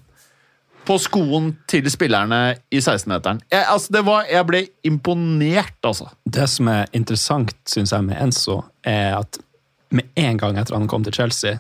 [0.87, 3.43] på skoen til spillerne i 16-meteren.
[3.53, 6.09] Jeg, altså, det var, jeg ble imponert, altså.
[6.25, 9.41] Det som er interessant, syns jeg, med Enzo, er at
[9.95, 11.59] med en gang etter han kom til Chelsea,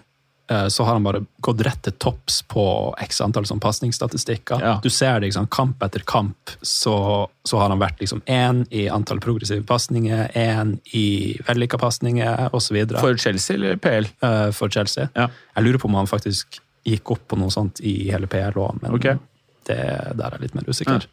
[0.51, 2.65] eh, så har han bare gått rett til topps på
[3.03, 4.63] x antall sånn pasningsstatistikker.
[4.63, 4.75] Ja.
[4.83, 6.97] Du ser det liksom, kamp etter kamp, så,
[7.47, 11.07] så har han vært liksom én i antall progressive pasninger, én i
[11.47, 12.83] vellykka pasninger, osv.
[12.99, 14.11] For Chelsea eller PL?
[14.27, 15.09] eh, for Chelsea.
[15.15, 15.31] Ja.
[15.57, 18.95] Jeg lurer på om han faktisk gikk opp på noe sånt i hele PLO, men
[18.97, 19.19] okay.
[19.67, 19.79] det,
[20.17, 21.07] der er jeg litt mer usikker.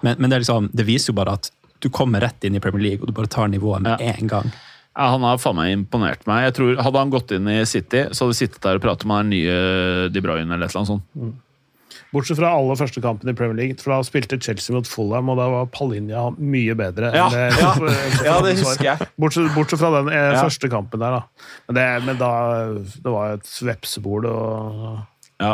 [0.00, 1.50] Men, men det, er liksom, det viser jo bare at
[1.82, 4.14] du kommer rett inn i Premier League, og du bare tar nivået med Ja.
[4.18, 4.48] en gang.
[4.98, 6.48] Ja, han har faen meg imponert meg.
[6.48, 9.04] Jeg tror, Hadde han gått inn i City, så hadde vi sittet der og pratet
[9.06, 11.36] om han nye De Bruyne eller et eller annet sånt.
[12.10, 13.76] Bortsett fra aller første kampen i Premier League.
[13.82, 17.10] For da spilte Chelsea mot Fulham, og da var Palinja mye bedre.
[17.12, 17.74] enn Ja, det- ja.
[18.30, 19.08] Ja, det husker jeg.
[19.20, 20.42] Bortsett, bortsett fra den eh, Ja.
[20.42, 21.22] første kampen der, da.
[21.68, 22.32] Men, det, men da
[22.80, 24.98] Det var et vepsebol og
[25.38, 25.52] Ja,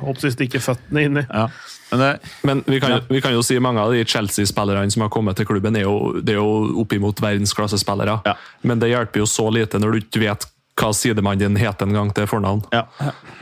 [0.00, 1.26] Håper sist ikke føttene inni.
[1.28, 1.48] ja.
[1.90, 2.08] Men det,
[2.44, 5.46] Men vi kan, vi kan jo si mange av de Chelsea-spillerne som har kommet til
[5.48, 8.20] klubben, er jo, det er jo oppimot verdensklassespillere.
[8.28, 8.34] Ja.
[8.62, 10.44] Men det hjelper jo så lite når du ikke vet
[10.78, 12.62] hva sidemannen din heter en gang til fornavn.
[12.72, 12.84] ja.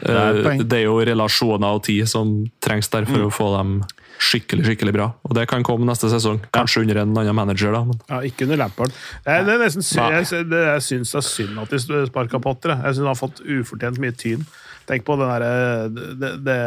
[0.01, 0.59] Det er Eh.
[0.63, 3.83] Det er jo relasjoner og tid som trengs der for å få dem
[4.19, 5.07] skikkelig skikkelig bra.
[5.29, 6.39] Og det kan komme neste sesong.
[6.53, 7.83] Kanskje under en annen manager, da.
[7.85, 8.93] Men Ja, ikke under Lampard.
[9.27, 11.79] Er, det er nesten jeg, jeg syns det er synd at de
[12.09, 12.71] sparka Potter.
[12.71, 12.79] jeg.
[12.85, 14.47] Jeg syns han har fått ufortjent mye tyn.
[14.87, 16.59] Tenk på den derre det,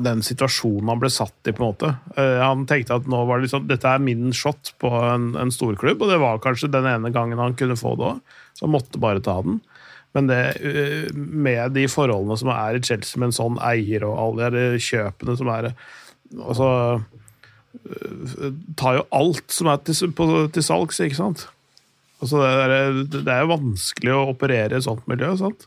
[0.00, 1.88] den situasjonen han ble satt i, på en måte.
[2.16, 5.50] Eh, Han tenkte at nå var det liksom, dette er min shot på en, en
[5.52, 8.20] storklubb, og det var kanskje den ene gangen han kunne få det òg,
[8.56, 9.58] så han måtte bare ta den.
[10.16, 14.16] Men det, eh, med de forholdene som er i Chelsea, med en sånn eier og
[14.22, 16.70] alle de kjøpene som er altså,
[17.90, 21.48] eh, tar jo alt som er til, på, til salgs, ikke sant?
[22.22, 25.34] Altså det, er, det er jo vanskelig å operere i et sånt miljø.
[25.36, 25.66] sant?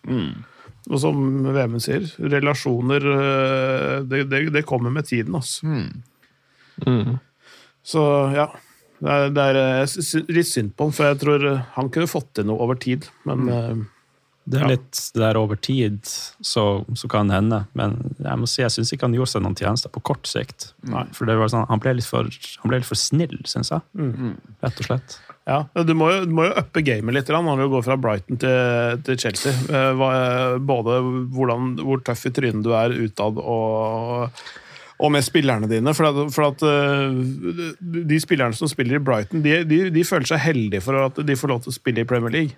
[0.90, 1.20] Og som
[1.54, 5.36] Vemund sier, relasjoner øh, det, det, det kommer med tiden.
[5.38, 5.62] Altså.
[7.86, 8.02] Så
[8.34, 8.50] ja.
[9.00, 12.34] Det er, det er litt synd på han, for jeg tror øh, han kunne fått
[12.36, 13.06] til noe over tid.
[13.30, 13.78] Men øh,
[14.50, 14.68] Det er Ja.
[14.74, 16.00] litt det der over tid,
[16.42, 16.64] så,
[16.98, 17.60] så kan det hende.
[17.78, 20.72] Men jeg må si, jeg syns ikke han gjorde seg noen tjenester på kort sikt.
[20.90, 21.04] Nei.
[21.14, 22.26] For det var sånn, han ble litt for,
[22.64, 23.84] han ble litt for snill, syns jeg.
[24.66, 25.20] Rett og slett.
[25.50, 27.96] ja, du må jo, du må jo uppe gamet litt grann når du går fra
[28.02, 29.54] Brighton til, til Chelsea.
[29.70, 30.98] Eh, Både
[31.36, 34.34] hvordan, hvor tøff i trynet du er utad og
[35.00, 35.94] og med spillerne dine.
[35.96, 37.70] For at, for at øh,
[38.10, 41.38] de spillerne som spiller i Brighton, de, de, de føler seg heldige for at de
[41.40, 42.58] får lov til å spille i Premier League.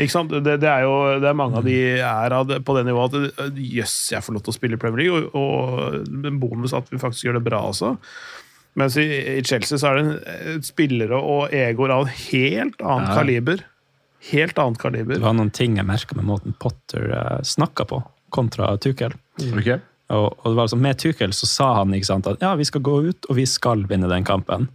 [0.00, 0.32] Ikke sant?
[0.32, 3.16] Det, det er jo det er mange av de er av det, på det nivået
[3.16, 6.38] at jøss, jøss, jeg får lov til å spille i Premier League, og, og en
[6.42, 7.96] bonus at vi faktisk gjør det bra også.
[8.78, 9.06] Mens i,
[9.38, 13.64] i Chelsea så er det eh, spillere og egoer av helt annet kaliber.
[14.30, 15.16] Helt annet kaliber.
[15.16, 18.02] Det var noen ting jeg merka med måten Potter uh, snakka på,
[18.34, 19.16] kontra Tuchel.
[19.40, 19.80] Okay.
[20.10, 22.66] Og, og det var liksom, Med Tuchel så sa han ikke sant, at ja, vi
[22.68, 24.68] skal gå ut og vi skal vinne den kampen.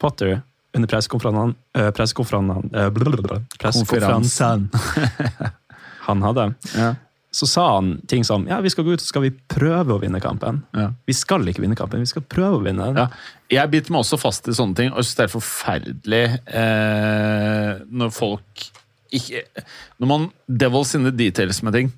[0.00, 0.40] Potter
[0.74, 4.68] under uh, blablabla, pressekonferansen
[6.06, 6.94] han hadde, Ja.
[7.32, 10.00] så sa han ting som ja, vi skal gå ut og skal vi prøve å
[10.02, 10.62] vinne kampen.
[10.76, 10.88] Ja.
[11.06, 12.88] Vi skal ikke vinne kampen, vi skal prøve å vinne.
[12.96, 13.06] Ja.
[13.52, 16.24] Jeg biter meg også fast i sånne ting, og jeg synes det er forferdelig
[16.62, 18.68] eh, når folk
[19.12, 19.42] ikke
[20.00, 21.90] Når man devils in the details med ting.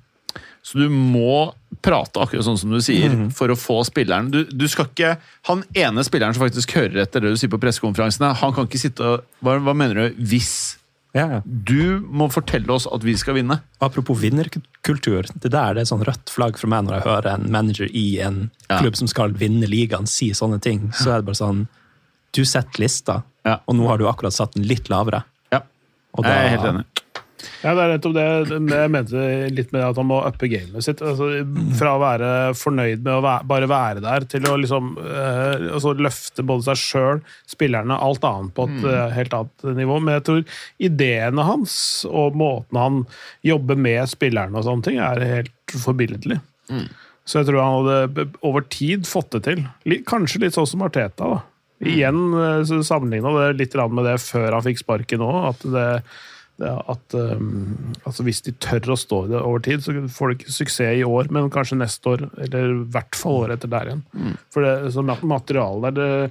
[0.65, 1.51] Så du må
[1.85, 5.11] prate akkurat sånn som du sier, for å få spilleren du, du skal ikke,
[5.51, 8.81] Han ene spilleren som faktisk hører etter det du sier på pressekonferansene, han kan ikke
[8.81, 10.23] sitte og Hva, hva mener du?
[10.31, 10.77] Hvis
[11.13, 11.41] Ja, ja.
[11.45, 13.59] Du må fortelle oss at vi skal vinne.
[13.79, 15.29] Apropos vinnerkultur.
[15.39, 18.19] Det der det er sånn rødt flagg for meg når jeg hører en manager i
[18.25, 18.79] en Ja.
[18.81, 20.89] klubb som skal vinne ligaen, si sånne ting.
[20.91, 21.67] Så er det bare sånn
[22.35, 23.59] Du setter lista, Ja.
[23.67, 25.23] og nå har du akkurat satt den litt lavere.
[25.53, 25.61] Ja,
[26.17, 26.85] Og jeg er helt enig.
[27.63, 29.23] Ja, det er nettopp det det jeg mente
[29.53, 31.01] litt med at han må uppe gamet sitt.
[31.05, 31.29] Altså,
[31.79, 35.95] fra å være fornøyd med å være, bare være der, til å liksom eh, altså
[35.97, 40.01] løfte både seg sjøl, spillerne, alt annet på et eh, helt annet nivå.
[40.01, 41.77] Men jeg tror ideene hans
[42.09, 43.01] og måten han
[43.45, 46.39] jobber med spillerne og sånne ting, er helt forbilledlig.
[47.25, 49.65] Så jeg tror han hadde over tid fått det til.
[50.09, 51.31] Kanskje litt sånn som Arteta.
[51.35, 51.41] da.
[51.85, 52.21] Igjen
[52.87, 55.39] sammenligna det litt med det før han fikk sparken òg.
[55.51, 55.87] At det
[56.63, 60.37] at um, altså hvis de tør å stå i det over tid, så får de
[60.37, 63.89] ikke suksess i år, men kanskje neste år, eller i hvert fall året etter der
[63.91, 64.03] igjen.
[64.55, 66.29] For det, så materialet der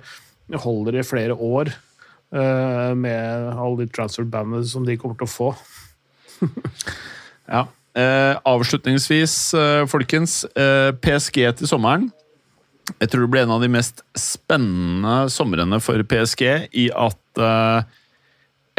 [0.49, 5.29] det holder i flere år uh, med alle de transfer bandene som de kommer til
[5.29, 5.55] å få.
[7.45, 7.67] Ja.
[7.93, 10.47] Uh, avslutningsvis, uh, folkens.
[11.05, 12.07] PSG til sommeren.
[12.97, 17.43] Jeg tror det blir en av de mest spennende somrene for PSG i at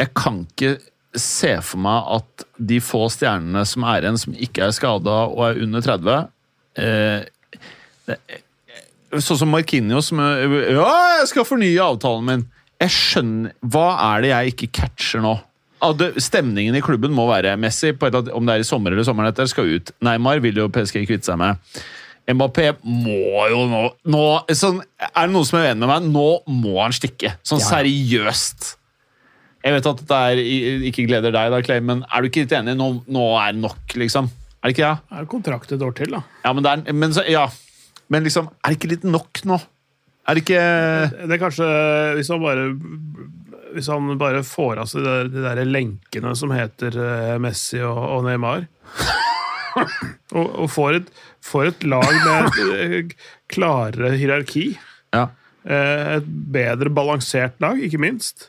[0.02, 0.72] jeg kan ikke
[1.20, 5.42] se for meg at de få stjernene som er igjen, som ikke er skada og
[5.48, 6.12] er under 30
[6.82, 7.24] eh,
[8.06, 8.18] det,
[9.22, 10.86] Sånn som Marquinhos som eh, Ja,
[11.20, 12.46] jeg skal fornye avtalen min!
[12.82, 15.36] Jeg skjønner Hva er det jeg ikke catcher nå?
[16.20, 19.06] Stemningen i klubben må være Messi, på et, annet- om det er i sommer eller
[19.06, 19.92] sommeren etter, skal ut.
[20.02, 21.60] Neymar vil jo PSG kvitte seg med.
[22.26, 24.22] Mbappé må jo nå, nå
[24.56, 26.08] sånn, Er det noen som er uenig med meg?
[26.10, 27.36] Nå må han stikke.
[27.46, 28.72] Sånn seriøst.
[29.66, 30.42] Jeg vet at dette
[30.86, 32.76] ikke gleder deg, da, Clay, men er du ikke litt enig?
[32.78, 34.28] Nå, nå er det nok, liksom.
[34.62, 34.98] Er det ikke det?
[35.10, 36.20] Det er kontrakt et år til, da.
[36.46, 37.48] Ja, men, er, men, så, ja.
[38.14, 39.58] men liksom, er det ikke litt nok nå?
[40.26, 40.62] Er det ikke
[41.28, 41.66] Det er kanskje
[42.18, 42.62] Hvis han bare
[43.76, 47.78] hvis han bare får av seg de, der- de der lenkene som heter eh, Messi
[47.84, 48.64] og, og Neymar
[50.36, 51.10] og, og får, et,
[51.44, 53.14] får et lag med et eh,
[53.52, 54.68] klarere hierarki,
[55.14, 55.26] Ja.
[55.68, 58.48] eh, et bedre balansert lag, ikke minst,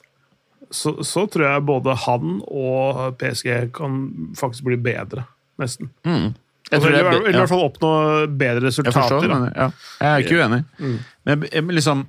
[0.72, 3.98] så, så tror jeg både han og PSG kan
[4.38, 5.24] faktisk bli bedre,
[5.62, 5.90] nesten.
[6.06, 6.34] Mm.
[6.68, 7.92] Altså, tror eller, er, eller i hvert fall oppnå
[8.38, 9.28] bedre Jeg forstår, resultater.
[9.32, 9.68] men ja.
[10.02, 10.64] jeg er ikke uenig.
[10.80, 12.06] Men jeg- jeg- liksom,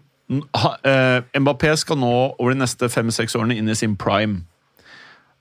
[0.84, 4.40] eh, Mbappé skal nå over de neste fem-seks årene inn i sin prime.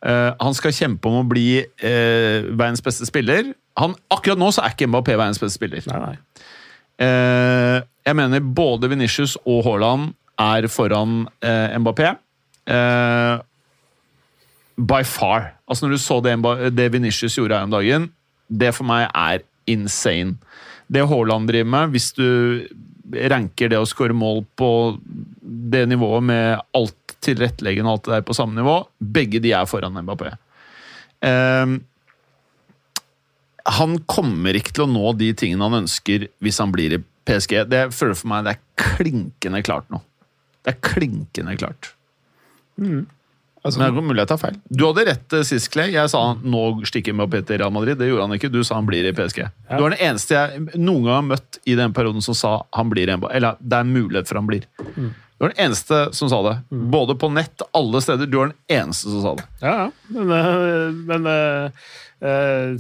[0.05, 3.53] Eh, han skal kjempe om å bli eh, verdens beste spiller.
[3.77, 5.81] Han, akkurat nå så er ikke Mbappé verdens beste spiller.
[5.89, 6.17] Nei, nei.
[6.99, 12.13] Eh, jeg mener både Venitius og Haaland er foran eh, Mbappé.
[12.67, 13.35] Eh,
[14.77, 15.53] by far.
[15.67, 16.35] Altså Når du så det,
[16.75, 18.11] det Venitius gjorde her om dagen,
[18.47, 20.37] det for meg er insane.
[20.87, 22.67] Det Haaland driver med, hvis du
[23.31, 24.69] ranker det å skåre mål på
[25.41, 29.67] det nivået med alt tilretteleggende og alt det der på samme nivå, begge de er
[29.67, 30.33] foran Mbappé.
[31.23, 31.79] Uh,
[33.67, 37.65] han kommer ikke til å nå de tingene han ønsker hvis han blir i PSG.
[37.67, 39.99] Det føler for meg det er klinkende klart nå.
[40.63, 41.96] Det er klinkende klart.
[43.67, 44.57] Altså, Men det er mulig jeg tar feil.
[44.69, 45.91] Du hadde rett eh, sist, Clay.
[45.91, 47.97] Jeg sa nå stikker med opp etter Real Madrid.
[47.99, 48.51] Det gjorde han ikke.
[48.53, 49.41] Du sa han blir i PSG.
[49.73, 52.91] Du var den eneste jeg noen gang har møtt i den perioden som sa han
[52.93, 54.67] blir en, Eller det er mulighet for han blir.
[54.95, 56.53] Du var den eneste som sa det.
[56.69, 58.29] Både på nett, alle steder.
[58.29, 59.47] Du var den eneste som sa det.
[59.65, 59.89] Ja, ja.
[60.15, 61.89] Men, eh, men eh,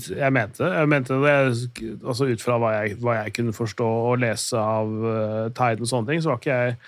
[0.07, 1.33] jeg mente jeg mente det
[2.01, 6.09] altså Ut fra hva jeg, hva jeg kunne forstå og lese av tegn og sånne
[6.13, 6.79] ting, så var ikke jeg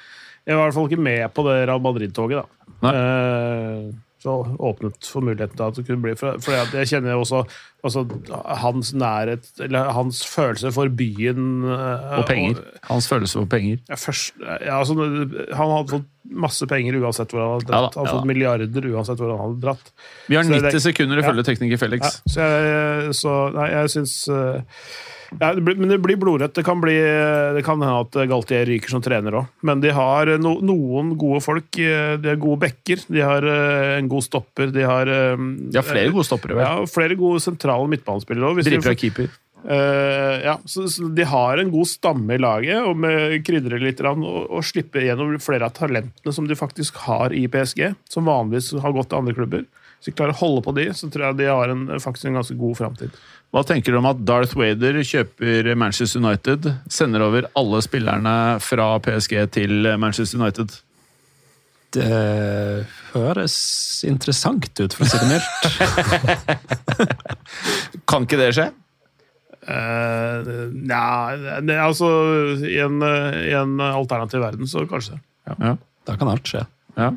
[0.47, 2.58] Jeg var i hvert fall ikke med på det Real Madrid-toget, da.
[2.83, 7.21] Eh, så åpnet for muligheten til at det kunne bli For, for jeg kjenner jo
[7.23, 7.37] også
[7.87, 8.01] altså,
[8.59, 12.59] hans nærhet, eller hans følelse for byen eh, Og penger.
[12.89, 13.77] Hans følelse for penger.
[13.87, 14.97] ja, først, ja, altså,
[15.55, 17.95] han hadde fått masse penger uansett hvor han hadde Ja da, dratt.
[17.95, 19.93] han hadde ja fått milliarder uansett hvor han hadde dratt.
[20.27, 22.19] Vi har Så det- 90 sekunder ifølge tekniker Ja, Felix.
[22.27, 24.61] så jeg, så, nei, jeg syns eh,
[25.37, 26.55] ja, det blir, Men det blir blodrødt.
[26.57, 26.95] Det kan, bli,
[27.55, 29.51] det kan hende at Galtier ryker som trener òg.
[29.65, 31.69] Men de har no, noen gode folk.
[31.77, 33.03] eh, De har gode backer.
[33.07, 34.73] De har eh, en god stopper.
[34.75, 36.65] De har eh, De har flere gode stoppere, vel.
[36.65, 38.63] Ja, flere gode sentrale midtbanespillere òg.
[38.65, 39.29] Dritbra keeper.
[39.59, 43.99] Uh, ja, så, så De har en god stamme i laget, og med krydrer litt
[44.07, 48.71] og, og slipper gjennom flere av talentene som de faktisk har i PSG, som vanligvis
[48.79, 49.65] har gått til andre klubber.
[49.99, 52.39] Hvis de klarer å holde på de, så tror jeg de har en, faktisk en
[52.39, 53.19] ganske god framtid.
[53.49, 58.91] Hva tenker du om at Darth Vader kjøper Manchester United, sender over alle spillerne fra
[59.01, 60.77] PSG til Manchester United?
[61.95, 63.55] det høres
[64.05, 65.61] interessant ut, for å si det mildt.
[68.09, 68.67] Kan ikke det skje?
[69.69, 71.01] Uh, Nja,
[71.83, 72.09] altså
[72.65, 75.19] I en, i en alternativ verden, så kanskje.
[75.49, 75.75] Ja.
[76.07, 76.63] Da kan alt skje.
[76.97, 77.11] ja.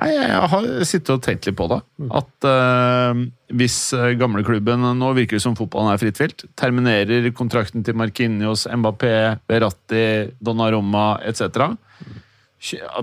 [0.00, 1.78] Nei, jeg har sittet og tenkt litt på det.
[2.16, 3.22] At uh,
[3.52, 6.46] hvis eh, gamleklubben Nå virker det som fotballen er fritt vilt.
[6.58, 9.14] Terminerer kontrakten til Marquinhos, Mbappé,
[9.50, 10.04] Verratti,
[10.40, 11.76] Donnarumma etc.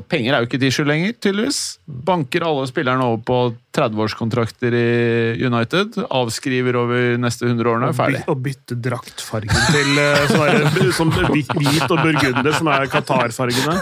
[0.07, 1.59] Penger er jo ikke et issue lenger, tydeligvis.
[1.85, 3.39] Banker alle spillerne over på
[3.75, 5.99] 30-årskontrakter i United.
[6.15, 7.91] Avskriver over neste 100 årene.
[7.97, 8.23] Ferdig.
[8.31, 13.75] Og bytte draktfargen til sånn hvit og burgunder, som er Qatar-fargene.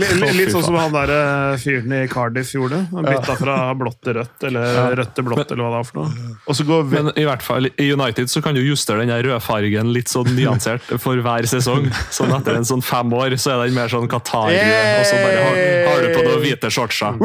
[0.00, 2.82] Litt sånn som han der eh, fyren i Cardiff gjorde.
[2.92, 6.00] Han bytta fra blått til rødt, eller rødt til blått, eller hva det var for
[6.02, 6.30] noe.
[6.44, 9.92] Og så går Men i hvert fall i United så kan du justere den rødfargen
[9.94, 11.90] litt sånn nyansert for hver sesong.
[12.14, 15.44] Sånn etter en sånn fem år så er den mer sånn Qatar-rød, og så bare
[15.46, 15.60] har,
[15.90, 17.20] har du på noen hvite shortser.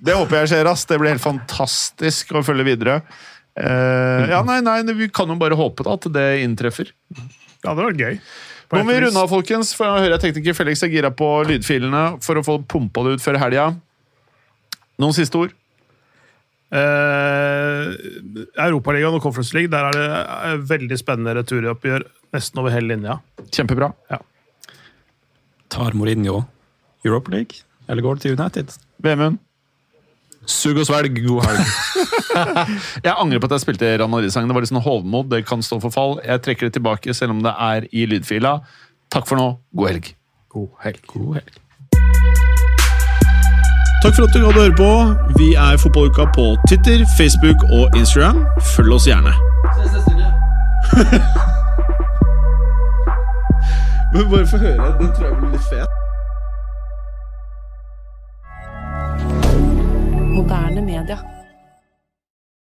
[0.00, 0.86] Det håper jeg skjer, ass.
[0.88, 3.00] Det blir helt fantastisk å følge videre.
[3.58, 6.92] Uh, ja, nei, nei, Vi kan jo bare håpe da, at det inntreffer.
[7.60, 8.16] Ja, det var gøy.
[8.70, 9.72] Nå må vi runde av, folkens.
[9.74, 13.24] For jeg hører tekniker Felix er gira på lydfilene for å få pumpa det ut
[13.24, 13.70] før helga.
[15.00, 15.56] Noen siste ord?
[16.70, 17.88] Eh,
[18.62, 22.06] Europaligaen og Conference League, der er det eh, veldig spennende returoppgjør
[22.36, 23.18] nesten over hele linja.
[23.50, 23.90] Kjempebra.
[25.70, 26.44] Tar Mourinho
[27.06, 28.76] Europa League, eller går det til United?
[29.02, 29.40] Vemund?
[30.48, 31.64] Sug og svelg, god helg.
[33.06, 34.48] Jeg angrer på at jeg spilte Real Madrid-sangen.
[34.48, 35.28] Det var litt sånn hovmod.
[35.32, 36.14] Det kan stå for fall.
[36.24, 38.52] Jeg trekker det tilbake, selv om det er i lydfila.
[39.12, 39.48] Takk for nå.
[39.76, 40.06] God helg.
[40.54, 41.02] God helg.
[41.10, 41.52] God helg.
[44.00, 44.90] Takk for at du gadd å høre på.
[45.36, 48.46] Vi er Fotballuka på Twitter, Facebook og Instagram.
[48.72, 49.34] Følg oss gjerne.
[54.12, 54.94] Men bare få høre.
[55.02, 55.99] Den tror jeg blir litt fet.
[60.40, 61.39] Moderne media.